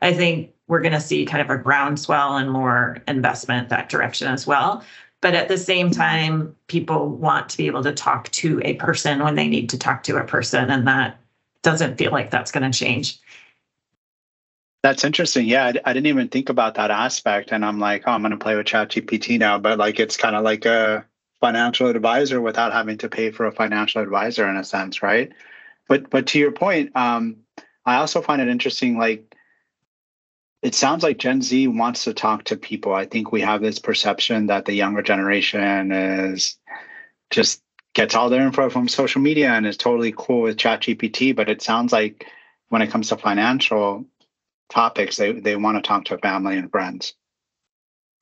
I 0.02 0.12
think 0.12 0.52
we're 0.70 0.80
going 0.80 0.92
to 0.92 1.00
see 1.00 1.26
kind 1.26 1.42
of 1.42 1.50
a 1.50 1.60
groundswell 1.60 2.36
and 2.36 2.48
more 2.48 2.98
investment 3.08 3.68
that 3.68 3.88
direction 3.88 4.28
as 4.28 4.46
well. 4.46 4.84
But 5.20 5.34
at 5.34 5.48
the 5.48 5.58
same 5.58 5.90
time, 5.90 6.54
people 6.68 7.08
want 7.08 7.48
to 7.50 7.56
be 7.56 7.66
able 7.66 7.82
to 7.82 7.92
talk 7.92 8.30
to 8.30 8.60
a 8.64 8.74
person 8.74 9.22
when 9.22 9.34
they 9.34 9.48
need 9.48 9.68
to 9.70 9.78
talk 9.78 10.04
to 10.04 10.16
a 10.16 10.24
person, 10.24 10.70
and 10.70 10.86
that 10.86 11.18
doesn't 11.62 11.98
feel 11.98 12.12
like 12.12 12.30
that's 12.30 12.52
going 12.52 12.70
to 12.70 12.78
change. 12.78 13.18
That's 14.82 15.04
interesting. 15.04 15.46
Yeah, 15.46 15.64
I, 15.64 15.90
I, 15.90 15.92
didn't 15.92 16.06
even 16.06 16.28
think 16.28 16.48
about 16.48 16.76
that 16.76 16.90
aspect, 16.90 17.50
and 17.52 17.64
I'm 17.64 17.80
like, 17.80 18.04
oh, 18.06 18.12
I'm 18.12 18.22
going 18.22 18.30
to 18.30 18.38
play 18.38 18.56
with 18.56 18.66
ChatGPT 18.66 19.38
now, 19.38 19.58
but 19.58 19.76
like 19.76 19.98
it's 19.98 20.16
kind 20.16 20.36
of 20.36 20.44
like 20.44 20.64
a 20.64 21.04
financial 21.40 21.88
advisor 21.88 22.40
without 22.40 22.72
having 22.72 22.96
to 22.98 23.08
pay 23.08 23.30
for 23.30 23.44
a 23.46 23.52
financial 23.52 24.00
advisor 24.00 24.48
in 24.48 24.56
a 24.56 24.64
sense, 24.64 25.02
right? 25.02 25.32
But 25.88 26.08
but 26.08 26.28
to 26.28 26.38
your 26.38 26.52
point, 26.52 26.94
um, 26.96 27.36
I 27.84 27.96
also 27.96 28.22
find 28.22 28.40
it 28.40 28.48
interesting. 28.48 28.96
Like, 28.96 29.34
it 30.62 30.74
sounds 30.74 31.02
like 31.02 31.18
Gen 31.18 31.40
Z 31.42 31.68
wants 31.68 32.04
to 32.04 32.12
talk 32.12 32.44
to 32.44 32.56
people. 32.56 32.92
I 32.92 33.06
think 33.06 33.32
we 33.32 33.40
have 33.40 33.62
this 33.62 33.78
perception 33.78 34.46
that 34.46 34.66
the 34.66 34.74
younger 34.74 35.02
generation 35.02 35.90
is 35.90 36.58
just 37.30 37.62
gets 37.94 38.14
all 38.14 38.28
their 38.28 38.42
info 38.42 38.68
from 38.68 38.86
social 38.86 39.20
media 39.20 39.50
and 39.50 39.66
is 39.66 39.76
totally 39.76 40.14
cool 40.16 40.42
with 40.42 40.56
ChatGPT. 40.56 41.34
But 41.34 41.48
it 41.48 41.62
sounds 41.62 41.92
like 41.92 42.26
when 42.68 42.82
it 42.82 42.90
comes 42.90 43.08
to 43.08 43.16
financial 43.16 44.04
topics, 44.68 45.16
they, 45.16 45.32
they 45.32 45.56
want 45.56 45.76
to 45.76 45.86
talk 45.86 46.04
to 46.06 46.18
family 46.18 46.56
and 46.56 46.70
friends. 46.70 47.14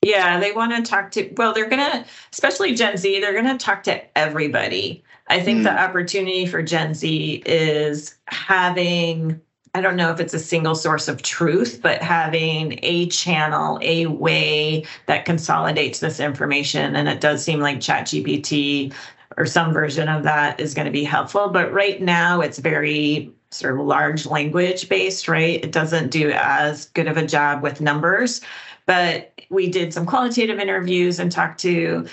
Yeah, 0.01 0.39
they 0.39 0.53
want 0.53 0.73
to 0.73 0.89
talk 0.89 1.11
to, 1.11 1.29
well, 1.35 1.53
they're 1.53 1.69
going 1.69 1.91
to, 1.91 2.05
especially 2.31 2.73
Gen 2.73 2.95
Z, 2.95 3.19
they're 3.19 3.33
going 3.33 3.57
to 3.57 3.63
talk 3.63 3.83
to 3.83 4.17
everybody. 4.17 5.03
I 5.27 5.41
think 5.41 5.59
mm. 5.59 5.63
the 5.63 5.77
opportunity 5.77 6.45
for 6.45 6.63
Gen 6.63 6.93
Z 6.93 7.43
is 7.45 8.15
having, 8.27 9.41
I 9.73 9.81
don't 9.81 9.95
know 9.95 10.11
if 10.11 10.19
it's 10.19 10.33
a 10.33 10.39
single 10.39 10.75
source 10.75 11.07
of 11.07 11.21
truth, 11.21 11.79
but 11.81 12.01
having 12.01 12.79
a 12.81 13.07
channel, 13.07 13.79
a 13.81 14.07
way 14.07 14.85
that 15.05 15.25
consolidates 15.25 15.99
this 15.99 16.19
information. 16.19 16.95
And 16.95 17.07
it 17.07 17.21
does 17.21 17.43
seem 17.43 17.59
like 17.59 17.77
ChatGPT 17.77 18.93
or 19.37 19.45
some 19.45 19.71
version 19.71 20.09
of 20.09 20.23
that 20.23 20.59
is 20.59 20.73
going 20.73 20.85
to 20.85 20.91
be 20.91 21.03
helpful. 21.03 21.49
But 21.49 21.71
right 21.71 22.01
now, 22.01 22.41
it's 22.41 22.57
very 22.57 23.31
sort 23.51 23.79
of 23.79 23.85
large 23.85 24.25
language 24.25 24.89
based, 24.89 25.27
right? 25.27 25.63
It 25.63 25.71
doesn't 25.71 26.09
do 26.09 26.31
as 26.31 26.87
good 26.87 27.07
of 27.07 27.17
a 27.17 27.25
job 27.25 27.61
with 27.61 27.79
numbers. 27.79 28.41
But 28.85 29.31
we 29.49 29.69
did 29.69 29.93
some 29.93 30.05
qualitative 30.05 30.59
interviews 30.59 31.19
and 31.19 31.31
talked 31.31 31.59
to 31.61 32.07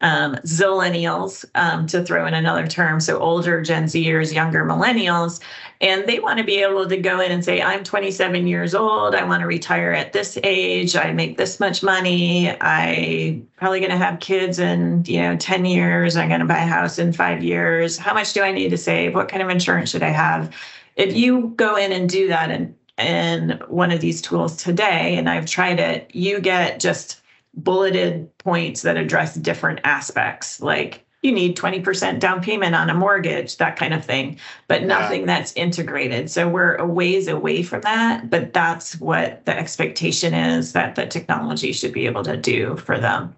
um, 0.00 0.36
zillennials, 0.36 1.44
um, 1.54 1.86
to 1.88 2.02
throw 2.02 2.26
in 2.26 2.34
another 2.34 2.66
term, 2.66 3.00
so 3.00 3.18
older 3.18 3.60
Gen 3.60 3.84
Zers, 3.84 4.34
younger 4.34 4.64
millennials, 4.64 5.40
and 5.82 6.06
they 6.06 6.18
want 6.20 6.38
to 6.38 6.44
be 6.44 6.62
able 6.62 6.88
to 6.88 6.96
go 6.96 7.20
in 7.20 7.30
and 7.30 7.44
say, 7.44 7.60
I'm 7.60 7.84
27 7.84 8.46
years 8.46 8.74
old, 8.74 9.14
I 9.14 9.24
want 9.24 9.40
to 9.40 9.46
retire 9.46 9.92
at 9.92 10.12
this 10.12 10.38
age, 10.42 10.96
I 10.96 11.12
make 11.12 11.36
this 11.36 11.60
much 11.60 11.82
money, 11.82 12.50
I 12.60 13.42
probably 13.56 13.80
going 13.80 13.90
to 13.90 13.98
have 13.98 14.20
kids 14.20 14.58
in 14.58 15.04
you 15.06 15.20
know 15.20 15.36
10 15.36 15.64
years, 15.66 16.16
I'm 16.16 16.28
going 16.28 16.40
to 16.40 16.46
buy 16.46 16.58
a 16.58 16.66
house 16.66 16.98
in 16.98 17.12
five 17.12 17.42
years. 17.42 17.98
How 17.98 18.14
much 18.14 18.32
do 18.32 18.42
I 18.42 18.52
need 18.52 18.70
to 18.70 18.78
save? 18.78 19.14
What 19.14 19.28
kind 19.28 19.42
of 19.42 19.50
insurance 19.50 19.90
should 19.90 20.02
I 20.02 20.10
have? 20.10 20.54
If 20.96 21.14
you 21.14 21.52
go 21.56 21.76
in 21.76 21.92
and 21.92 22.08
do 22.08 22.28
that 22.28 22.50
in, 22.50 22.74
in 22.98 23.60
one 23.68 23.90
of 23.90 24.00
these 24.00 24.20
tools 24.22 24.56
today, 24.56 25.16
and 25.16 25.28
I've 25.28 25.46
tried 25.46 25.78
it, 25.78 26.10
you 26.14 26.40
get 26.40 26.80
just 26.80 27.19
bulleted 27.54 28.36
points 28.38 28.82
that 28.82 28.96
address 28.96 29.34
different 29.34 29.80
aspects 29.84 30.60
like 30.60 31.04
you 31.22 31.32
need 31.32 31.56
20% 31.56 32.18
down 32.18 32.40
payment 32.42 32.74
on 32.74 32.88
a 32.88 32.94
mortgage, 32.94 33.58
that 33.58 33.76
kind 33.76 33.92
of 33.92 34.02
thing, 34.04 34.38
but 34.68 34.84
nothing 34.84 35.20
yeah. 35.20 35.26
that's 35.26 35.52
integrated. 35.52 36.30
So 36.30 36.48
we're 36.48 36.76
a 36.76 36.86
ways 36.86 37.28
away 37.28 37.62
from 37.62 37.82
that, 37.82 38.30
but 38.30 38.54
that's 38.54 38.98
what 38.98 39.44
the 39.44 39.56
expectation 39.56 40.32
is 40.32 40.72
that 40.72 40.94
the 40.94 41.06
technology 41.06 41.72
should 41.72 41.92
be 41.92 42.06
able 42.06 42.22
to 42.22 42.38
do 42.38 42.76
for 42.78 42.98
them. 42.98 43.36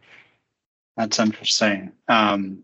That's 0.97 1.19
interesting. 1.19 1.91
Um, 2.09 2.63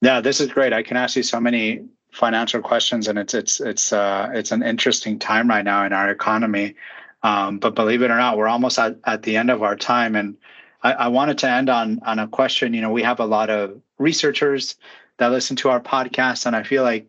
yeah, 0.00 0.20
this 0.20 0.40
is 0.40 0.48
great. 0.48 0.72
I 0.72 0.82
can 0.82 0.96
ask 0.96 1.16
you 1.16 1.22
so 1.22 1.40
many 1.40 1.84
financial 2.12 2.62
questions, 2.62 3.08
and 3.08 3.18
it's 3.18 3.34
it's 3.34 3.60
it's 3.60 3.92
uh, 3.92 4.30
it's 4.32 4.52
an 4.52 4.62
interesting 4.62 5.18
time 5.18 5.48
right 5.48 5.64
now 5.64 5.84
in 5.84 5.92
our 5.92 6.10
economy. 6.10 6.74
Um, 7.22 7.58
but 7.58 7.74
believe 7.74 8.02
it 8.02 8.10
or 8.10 8.16
not, 8.16 8.36
we're 8.36 8.48
almost 8.48 8.78
at, 8.78 8.96
at 9.04 9.22
the 9.22 9.36
end 9.36 9.50
of 9.50 9.62
our 9.62 9.76
time, 9.76 10.14
and 10.14 10.36
I, 10.82 10.92
I 10.92 11.08
wanted 11.08 11.38
to 11.38 11.50
end 11.50 11.68
on 11.68 12.00
on 12.04 12.18
a 12.18 12.28
question. 12.28 12.74
You 12.74 12.80
know, 12.80 12.92
we 12.92 13.02
have 13.02 13.20
a 13.20 13.26
lot 13.26 13.50
of 13.50 13.80
researchers 13.98 14.76
that 15.18 15.32
listen 15.32 15.56
to 15.56 15.68
our 15.70 15.80
podcast, 15.80 16.46
and 16.46 16.54
I 16.54 16.62
feel 16.62 16.84
like 16.84 17.08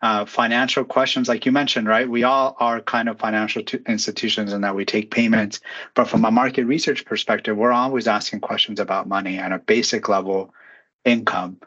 uh, 0.00 0.24
financial 0.24 0.84
questions, 0.84 1.28
like 1.28 1.44
you 1.44 1.50
mentioned, 1.50 1.88
right? 1.88 2.08
We 2.08 2.22
all 2.22 2.56
are 2.60 2.80
kind 2.80 3.08
of 3.08 3.18
financial 3.18 3.64
t- 3.64 3.80
institutions 3.88 4.52
in 4.52 4.60
that 4.60 4.76
we 4.76 4.84
take 4.84 5.10
payments, 5.10 5.58
but 5.94 6.06
from 6.06 6.24
a 6.24 6.30
market 6.30 6.64
research 6.66 7.04
perspective, 7.04 7.56
we're 7.56 7.72
always 7.72 8.06
asking 8.06 8.40
questions 8.40 8.78
about 8.78 9.08
money 9.08 9.38
and 9.38 9.52
a 9.52 9.58
basic 9.58 10.08
level 10.08 10.54
income. 11.04 11.58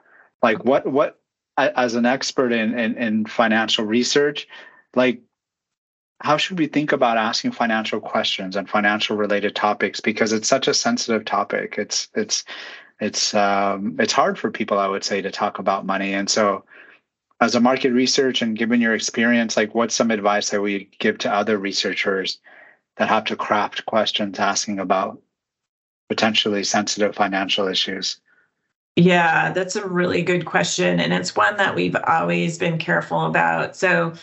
Like, 0.42 0.64
what 0.64 0.88
what 0.88 1.20
as 1.58 1.96
an 1.96 2.06
expert 2.06 2.52
in, 2.52 2.78
in, 2.78 2.96
in 2.96 3.26
financial 3.26 3.86
research, 3.86 4.48
like 4.96 5.22
how 6.22 6.38
should 6.38 6.60
we 6.60 6.68
think 6.68 6.92
about 6.92 7.18
asking 7.18 7.52
financial 7.52 8.00
questions 8.00 8.56
and 8.56 8.70
financial 8.70 9.18
related 9.18 9.56
topics? 9.56 10.00
Because 10.00 10.34
it's 10.34 10.48
such 10.48 10.68
a 10.68 10.74
sensitive 10.74 11.26
topic. 11.26 11.76
It's 11.78 12.10
it's 12.14 12.44
it's 13.00 13.34
um, 13.34 13.98
it's 14.00 14.14
hard 14.14 14.38
for 14.38 14.52
people 14.52 14.78
i 14.78 14.88
would 14.88 15.04
say 15.04 15.22
to 15.22 15.32
talk 15.32 15.58
about 15.58 15.86
money. 15.86 16.14
And 16.14 16.30
so 16.30 16.64
as 17.42 17.56
a 17.56 17.60
market 17.60 17.92
research 17.92 18.44
and 18.44 18.58
given 18.58 18.80
your 18.80 18.94
experience 18.94 19.58
like 19.58 19.74
what's 19.74 19.96
some 19.96 20.12
advice 20.12 20.52
that 20.52 20.62
we 20.62 20.90
give 21.00 21.18
to 21.20 21.34
other 21.34 21.58
researchers 21.58 22.38
that 22.98 23.10
have 23.10 23.26
to 23.26 23.36
craft 23.36 23.88
questions 23.88 24.38
asking 24.38 24.78
about 24.78 25.20
potentially 26.08 26.64
sensitive 26.64 27.16
financial 27.16 27.68
issues? 27.68 28.20
Yeah 28.96 29.52
that's 29.54 29.76
a 29.76 29.88
really 29.88 30.22
good 30.22 30.46
question 30.46 31.00
and 31.00 31.14
it's 31.14 31.36
one 31.36 31.58
that 31.58 31.74
we've 31.74 31.98
always 32.06 32.60
been 32.60 32.78
careful 32.78 33.26
about. 33.26 33.76
So 33.76 34.14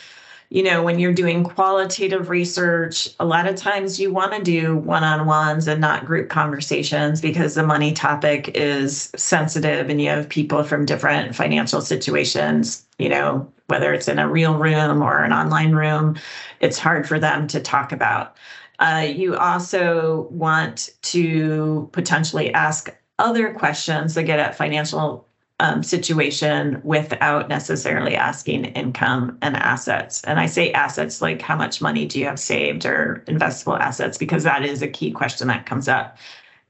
you 0.50 0.62
know, 0.62 0.82
when 0.82 0.98
you're 0.98 1.12
doing 1.12 1.44
qualitative 1.44 2.30
research, 2.30 3.10
a 3.20 3.26
lot 3.26 3.46
of 3.46 3.54
times 3.54 4.00
you 4.00 4.10
want 4.10 4.32
to 4.32 4.42
do 4.42 4.76
one 4.76 5.04
on 5.04 5.26
ones 5.26 5.68
and 5.68 5.80
not 5.80 6.06
group 6.06 6.30
conversations 6.30 7.20
because 7.20 7.54
the 7.54 7.62
money 7.62 7.92
topic 7.92 8.52
is 8.54 9.10
sensitive 9.14 9.90
and 9.90 10.00
you 10.00 10.08
have 10.08 10.28
people 10.28 10.64
from 10.64 10.86
different 10.86 11.34
financial 11.34 11.82
situations, 11.82 12.86
you 12.98 13.10
know, 13.10 13.50
whether 13.66 13.92
it's 13.92 14.08
in 14.08 14.18
a 14.18 14.28
real 14.28 14.56
room 14.56 15.02
or 15.02 15.22
an 15.22 15.34
online 15.34 15.72
room, 15.72 16.16
it's 16.60 16.78
hard 16.78 17.06
for 17.06 17.18
them 17.18 17.46
to 17.48 17.60
talk 17.60 17.92
about. 17.92 18.34
Uh, 18.78 19.06
you 19.06 19.36
also 19.36 20.28
want 20.30 20.88
to 21.02 21.90
potentially 21.92 22.54
ask 22.54 22.88
other 23.18 23.52
questions 23.52 24.14
that 24.14 24.22
get 24.22 24.38
at 24.38 24.56
financial 24.56 25.27
um, 25.60 25.82
situation 25.82 26.80
without 26.84 27.48
necessarily 27.48 28.14
asking 28.14 28.66
income 28.66 29.36
and 29.42 29.56
assets. 29.56 30.22
And 30.24 30.38
I 30.38 30.46
say 30.46 30.72
assets 30.72 31.20
like 31.20 31.42
how 31.42 31.56
much 31.56 31.80
money 31.80 32.06
do 32.06 32.18
you 32.18 32.26
have 32.26 32.38
saved 32.38 32.86
or 32.86 33.24
investable 33.26 33.78
assets, 33.78 34.16
because 34.16 34.44
that 34.44 34.64
is 34.64 34.82
a 34.82 34.88
key 34.88 35.10
question 35.10 35.48
that 35.48 35.66
comes 35.66 35.88
up. 35.88 36.16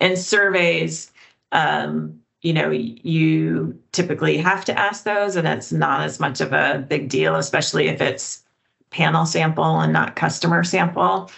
In 0.00 0.16
surveys, 0.16 1.10
um, 1.52 2.18
you 2.40 2.52
know, 2.52 2.70
you 2.70 3.78
typically 3.92 4.36
have 4.38 4.64
to 4.64 4.78
ask 4.78 5.04
those, 5.04 5.36
and 5.36 5.46
it's 5.46 5.72
not 5.72 6.02
as 6.02 6.20
much 6.20 6.40
of 6.40 6.52
a 6.52 6.84
big 6.88 7.08
deal, 7.08 7.34
especially 7.34 7.88
if 7.88 8.00
it's 8.00 8.44
panel 8.90 9.26
sample 9.26 9.80
and 9.80 9.92
not 9.92 10.16
customer 10.16 10.62
sample. 10.64 11.30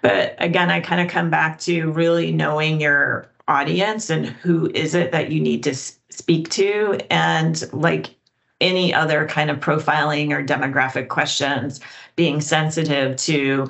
But 0.00 0.36
again, 0.38 0.70
I 0.70 0.80
kind 0.80 1.00
of 1.00 1.08
come 1.08 1.28
back 1.28 1.58
to 1.60 1.90
really 1.90 2.30
knowing 2.30 2.80
your 2.80 3.28
audience 3.48 4.10
and 4.10 4.26
who 4.26 4.70
is 4.74 4.94
it 4.94 5.12
that 5.12 5.30
you 5.30 5.40
need 5.40 5.62
to 5.64 5.74
speak 5.74 6.48
to? 6.50 6.98
And 7.10 7.62
like 7.72 8.14
any 8.60 8.94
other 8.94 9.26
kind 9.26 9.50
of 9.50 9.60
profiling 9.60 10.30
or 10.30 10.44
demographic 10.44 11.08
questions 11.08 11.80
being 12.16 12.40
sensitive 12.40 13.16
to 13.16 13.68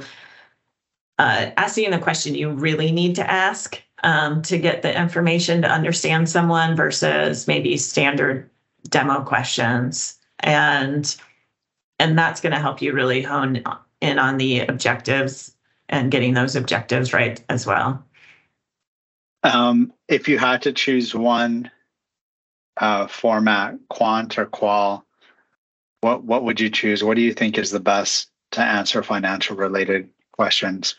uh, 1.19 1.51
asking 1.57 1.91
the 1.91 1.99
question 1.99 2.35
you 2.35 2.51
really 2.51 2.93
need 2.93 3.15
to 3.17 3.31
ask 3.31 3.83
um, 4.03 4.43
to 4.43 4.59
get 4.59 4.83
the 4.83 5.01
information 5.01 5.63
to 5.63 5.69
understand 5.69 6.29
someone 6.29 6.77
versus 6.77 7.47
maybe 7.47 7.77
standard 7.77 8.49
demo 8.89 9.23
questions. 9.23 10.19
And 10.41 11.15
and 11.99 12.19
that's 12.19 12.41
going 12.41 12.53
to 12.53 12.59
help 12.59 12.83
you 12.83 12.93
really 12.93 13.23
hone 13.23 13.63
in 14.01 14.19
on 14.19 14.37
the 14.37 14.61
objectives 14.61 15.55
and 15.89 16.11
getting 16.11 16.35
those 16.35 16.57
objectives 16.57 17.13
right 17.13 17.43
as 17.49 17.67
well 17.67 18.05
um, 19.45 19.93
if 20.09 20.29
you 20.29 20.39
had 20.39 20.63
to 20.63 20.73
choose 20.73 21.15
one 21.15 21.71
uh, 22.79 23.07
format, 23.07 23.77
quant 23.89 24.39
or 24.39 24.47
qual, 24.47 25.05
what 26.01 26.25
what 26.25 26.45
would 26.45 26.61
you 26.61 26.71
choose? 26.71 27.05
What 27.05 27.15
do 27.15 27.23
you 27.23 27.33
think 27.33 27.57
is 27.57 27.71
the 27.71 27.81
best 27.81 28.31
to 28.53 28.63
answer 28.63 29.03
financial 29.03 29.57
related 29.57 30.09
questions? 30.33 30.97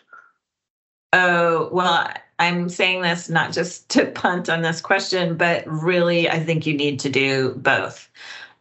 Oh 1.12 1.70
well, 1.72 2.10
I'm 2.40 2.70
saying 2.70 3.02
this 3.02 3.30
not 3.30 3.52
just 3.52 3.90
to 3.90 4.06
punt 4.06 4.50
on 4.50 4.62
this 4.62 4.82
question, 4.82 5.36
but 5.36 5.64
really, 5.68 6.30
I 6.30 6.40
think 6.40 6.66
you 6.66 6.76
need 6.76 7.00
to 7.02 7.10
do 7.10 7.56
both. 7.56 8.10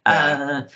Yeah. 0.06 0.64
Uh, 0.64 0.68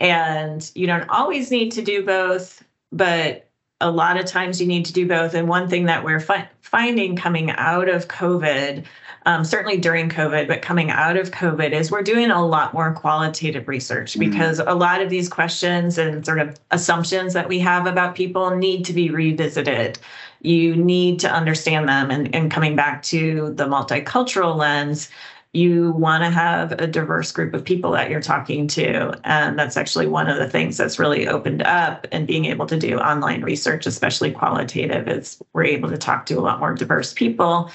and 0.00 0.70
you 0.74 0.86
don't 0.86 1.08
always 1.08 1.50
need 1.50 1.72
to 1.72 1.82
do 1.82 2.04
both, 2.04 2.62
but 2.92 3.47
a 3.80 3.90
lot 3.90 4.16
of 4.18 4.26
times 4.26 4.60
you 4.60 4.66
need 4.66 4.84
to 4.86 4.92
do 4.92 5.06
both. 5.06 5.34
And 5.34 5.48
one 5.48 5.68
thing 5.68 5.86
that 5.86 6.04
we're 6.04 6.20
fi- 6.20 6.48
finding 6.60 7.16
coming 7.16 7.50
out 7.52 7.88
of 7.88 8.08
COVID, 8.08 8.84
um, 9.26 9.44
certainly 9.44 9.76
during 9.78 10.08
COVID, 10.08 10.48
but 10.48 10.62
coming 10.62 10.90
out 10.90 11.16
of 11.16 11.30
COVID, 11.30 11.72
is 11.72 11.90
we're 11.90 12.02
doing 12.02 12.30
a 12.30 12.44
lot 12.44 12.74
more 12.74 12.92
qualitative 12.92 13.68
research 13.68 14.12
mm-hmm. 14.12 14.30
because 14.30 14.58
a 14.58 14.74
lot 14.74 15.00
of 15.00 15.10
these 15.10 15.28
questions 15.28 15.96
and 15.96 16.24
sort 16.26 16.40
of 16.40 16.58
assumptions 16.72 17.34
that 17.34 17.48
we 17.48 17.58
have 17.60 17.86
about 17.86 18.14
people 18.14 18.56
need 18.56 18.84
to 18.86 18.92
be 18.92 19.10
revisited. 19.10 19.98
You 20.40 20.74
need 20.74 21.20
to 21.20 21.30
understand 21.30 21.88
them. 21.88 22.10
And, 22.10 22.34
and 22.34 22.50
coming 22.50 22.74
back 22.74 23.02
to 23.04 23.52
the 23.54 23.66
multicultural 23.66 24.56
lens, 24.56 25.08
you 25.52 25.92
want 25.92 26.22
to 26.22 26.30
have 26.30 26.72
a 26.72 26.86
diverse 26.86 27.32
group 27.32 27.54
of 27.54 27.64
people 27.64 27.90
that 27.92 28.10
you're 28.10 28.20
talking 28.20 28.66
to. 28.66 29.18
And 29.24 29.58
that's 29.58 29.76
actually 29.76 30.06
one 30.06 30.28
of 30.28 30.36
the 30.36 30.48
things 30.48 30.76
that's 30.76 30.98
really 30.98 31.26
opened 31.26 31.62
up 31.62 32.06
and 32.12 32.26
being 32.26 32.44
able 32.44 32.66
to 32.66 32.78
do 32.78 32.98
online 32.98 33.42
research, 33.42 33.86
especially 33.86 34.30
qualitative, 34.30 35.08
is 35.08 35.42
we're 35.54 35.64
able 35.64 35.88
to 35.88 35.96
talk 35.96 36.26
to 36.26 36.38
a 36.38 36.40
lot 36.40 36.60
more 36.60 36.74
diverse 36.74 37.14
people 37.14 37.70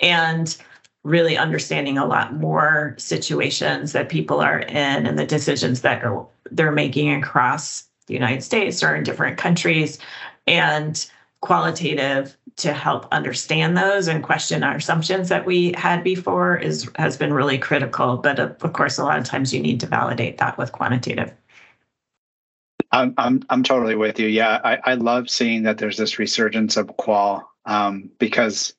and 0.00 0.56
really 1.04 1.36
understanding 1.36 1.96
a 1.96 2.06
lot 2.06 2.34
more 2.34 2.94
situations 2.98 3.92
that 3.92 4.08
people 4.08 4.40
are 4.40 4.60
in 4.60 5.06
and 5.06 5.18
the 5.18 5.26
decisions 5.26 5.82
that 5.82 6.04
are, 6.04 6.26
they're 6.50 6.72
making 6.72 7.12
across 7.12 7.84
the 8.06 8.14
United 8.14 8.42
States 8.42 8.82
or 8.82 8.94
in 8.96 9.04
different 9.04 9.38
countries. 9.38 9.98
And 10.46 11.08
qualitative 11.42 12.36
to 12.56 12.72
help 12.72 13.06
understand 13.12 13.76
those 13.76 14.08
and 14.08 14.22
question 14.22 14.62
our 14.62 14.76
assumptions 14.76 15.28
that 15.28 15.46
we 15.46 15.72
had 15.76 16.04
before 16.04 16.56
is 16.56 16.90
has 16.96 17.16
been 17.16 17.32
really 17.32 17.58
critical. 17.58 18.16
But 18.16 18.38
of, 18.38 18.62
of 18.62 18.72
course 18.72 18.98
a 18.98 19.04
lot 19.04 19.18
of 19.18 19.24
times 19.24 19.52
you 19.52 19.60
need 19.60 19.80
to 19.80 19.86
validate 19.86 20.38
that 20.38 20.58
with 20.58 20.72
quantitative. 20.72 21.32
I'm 22.90 23.14
i'm, 23.16 23.42
I'm 23.48 23.62
totally 23.62 23.94
with 23.94 24.18
you. 24.18 24.28
Yeah 24.28 24.60
I, 24.62 24.78
I 24.84 24.94
love 24.94 25.30
seeing 25.30 25.62
that 25.64 25.78
there's 25.78 25.96
this 25.96 26.18
resurgence 26.18 26.76
of 26.76 26.96
qual 26.96 27.50
um, 27.64 28.10
because 28.18 28.74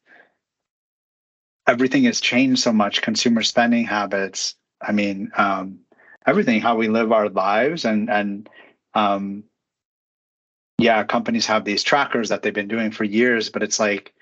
everything 1.67 2.03
has 2.03 2.19
changed 2.19 2.61
so 2.61 2.73
much. 2.73 3.01
Consumer 3.01 3.41
spending 3.43 3.85
habits 3.85 4.55
i 4.81 4.91
mean 4.91 5.31
um, 5.37 5.79
everything 6.25 6.61
how 6.61 6.75
we 6.75 6.87
live 6.87 7.11
our 7.11 7.29
lives 7.29 7.85
and 7.85 8.09
and 8.09 8.49
um, 8.95 9.43
yeah, 10.77 11.03
companies 11.03 11.45
have 11.45 11.65
these 11.65 11.83
trackers 11.83 12.29
that 12.29 12.41
they've 12.41 12.53
been 12.53 12.67
doing 12.67 12.91
for 12.91 13.03
years, 13.03 13.49
but 13.49 13.63
it's 13.63 13.79
like, 13.79 14.13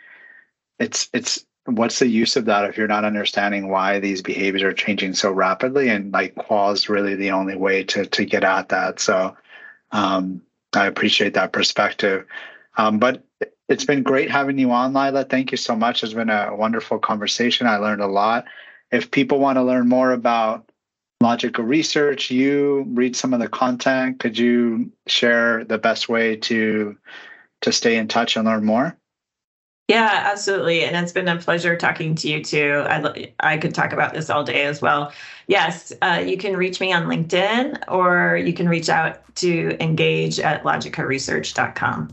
it's 0.80 1.10
it's 1.14 1.46
what's 1.66 2.00
the 2.00 2.08
use 2.08 2.36
of 2.36 2.46
that 2.46 2.66
if 2.66 2.78
you're 2.78 2.88
not 2.88 3.06
understanding 3.06 3.70
why 3.70 4.00
these 4.00 4.22
behaviors 4.22 4.64
are 4.64 4.74
changing 4.74 5.14
so 5.14 5.32
rapidly? 5.32 5.90
And 5.90 6.12
like 6.12 6.36
qual 6.36 6.72
is 6.72 6.90
really 6.90 7.16
the 7.16 7.32
only 7.32 7.56
way 7.56 7.84
to 7.86 8.06
to 8.06 8.26
get 8.26 8.44
at 8.44 8.70
that. 8.70 9.00
So 9.00 9.36
um, 9.92 10.42
I 10.74 10.88
appreciate 10.88 11.34
that 11.36 11.54
perspective. 11.54 12.26
Um, 12.78 13.00
but 13.00 13.24
it's 13.70 13.86
been 13.86 14.04
great 14.04 14.32
having 14.32 14.58
you 14.58 14.72
on, 14.72 14.94
Lilah. 14.94 15.30
Thank 15.30 15.52
you 15.52 15.58
so 15.58 15.76
much. 15.76 16.04
It's 16.04 16.14
been 16.14 16.30
a 16.30 16.56
wonderful 16.56 17.00
conversation. 17.00 17.68
I 17.68 17.78
learned 17.78 18.02
a 18.02 18.08
lot. 18.08 18.46
If 18.92 19.12
people 19.12 19.40
want 19.40 19.58
to 19.58 19.64
learn 19.64 19.88
more 19.88 20.12
about 20.12 20.71
Logica 21.22 21.66
research 21.66 22.32
you 22.32 22.86
read 22.90 23.16
some 23.16 23.34
of 23.34 23.40
the 23.40 23.48
content 23.48 24.20
could 24.20 24.38
you 24.38 24.92
share 25.08 25.64
the 25.66 25.78
best 25.78 26.10
way 26.10 26.36
to 26.36 26.98
to 27.62 27.72
stay 27.72 27.98
in 27.98 28.08
touch 28.08 28.36
and 28.36 28.46
learn 28.46 28.66
more 28.66 28.98
Yeah, 29.88 30.30
absolutely. 30.32 30.84
And 30.84 30.96
it's 30.96 31.12
been 31.12 31.28
a 31.28 31.38
pleasure 31.38 31.76
talking 31.76 32.16
to 32.16 32.30
you 32.30 32.42
too. 32.42 32.84
I, 32.88 33.34
I 33.42 33.58
could 33.58 33.76
talk 33.76 33.92
about 33.92 34.14
this 34.14 34.30
all 34.30 34.44
day 34.44 34.64
as 34.64 34.82
well. 34.82 35.12
Yes, 35.48 35.92
uh, 36.02 36.24
you 36.26 36.38
can 36.38 36.56
reach 36.56 36.80
me 36.80 36.94
on 36.94 37.08
LinkedIn 37.08 37.84
or 37.90 38.38
you 38.38 38.54
can 38.54 38.70
reach 38.70 38.88
out 38.88 39.20
to 39.36 39.76
engage 39.84 40.40
at 40.40 40.64
logicaresearch.com. 40.64 42.10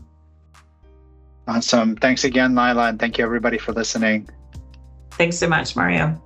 Awesome. 1.47 1.95
Thanks 1.95 2.25
again, 2.25 2.53
Lilah. 2.53 2.89
And 2.89 2.99
thank 2.99 3.17
you, 3.17 3.23
everybody, 3.23 3.57
for 3.57 3.71
listening. 3.71 4.29
Thanks 5.11 5.37
so 5.37 5.47
much, 5.47 5.75
Mario. 5.75 6.21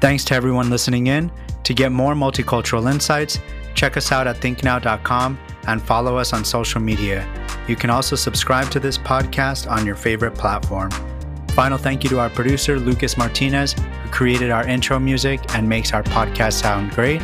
Thanks 0.00 0.24
to 0.26 0.34
everyone 0.34 0.70
listening 0.70 1.06
in. 1.06 1.30
To 1.64 1.74
get 1.74 1.90
more 1.90 2.14
multicultural 2.14 2.90
insights, 2.90 3.40
check 3.74 3.96
us 3.96 4.12
out 4.12 4.26
at 4.26 4.36
thinknow.com 4.36 5.38
and 5.66 5.82
follow 5.82 6.16
us 6.16 6.32
on 6.32 6.44
social 6.44 6.80
media. 6.80 7.26
You 7.66 7.76
can 7.76 7.90
also 7.90 8.16
subscribe 8.16 8.70
to 8.70 8.80
this 8.80 8.98
podcast 8.98 9.70
on 9.70 9.84
your 9.84 9.96
favorite 9.96 10.34
platform. 10.34 10.90
Final 11.50 11.78
thank 11.78 12.04
you 12.04 12.10
to 12.10 12.20
our 12.20 12.30
producer, 12.30 12.78
Lucas 12.78 13.16
Martinez, 13.16 13.72
who 13.72 14.10
created 14.10 14.50
our 14.50 14.66
intro 14.66 14.98
music 14.98 15.40
and 15.54 15.68
makes 15.68 15.92
our 15.92 16.02
podcast 16.02 16.60
sound 16.60 16.92
great. 16.92 17.20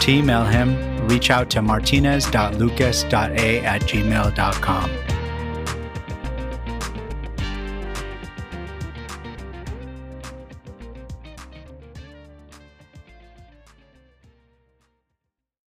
To 0.00 0.10
email 0.10 0.44
him, 0.44 1.06
reach 1.08 1.30
out 1.30 1.50
to 1.50 1.62
martinez.lucas.a 1.62 3.64
at 3.64 3.82
gmail.com. 3.82 4.90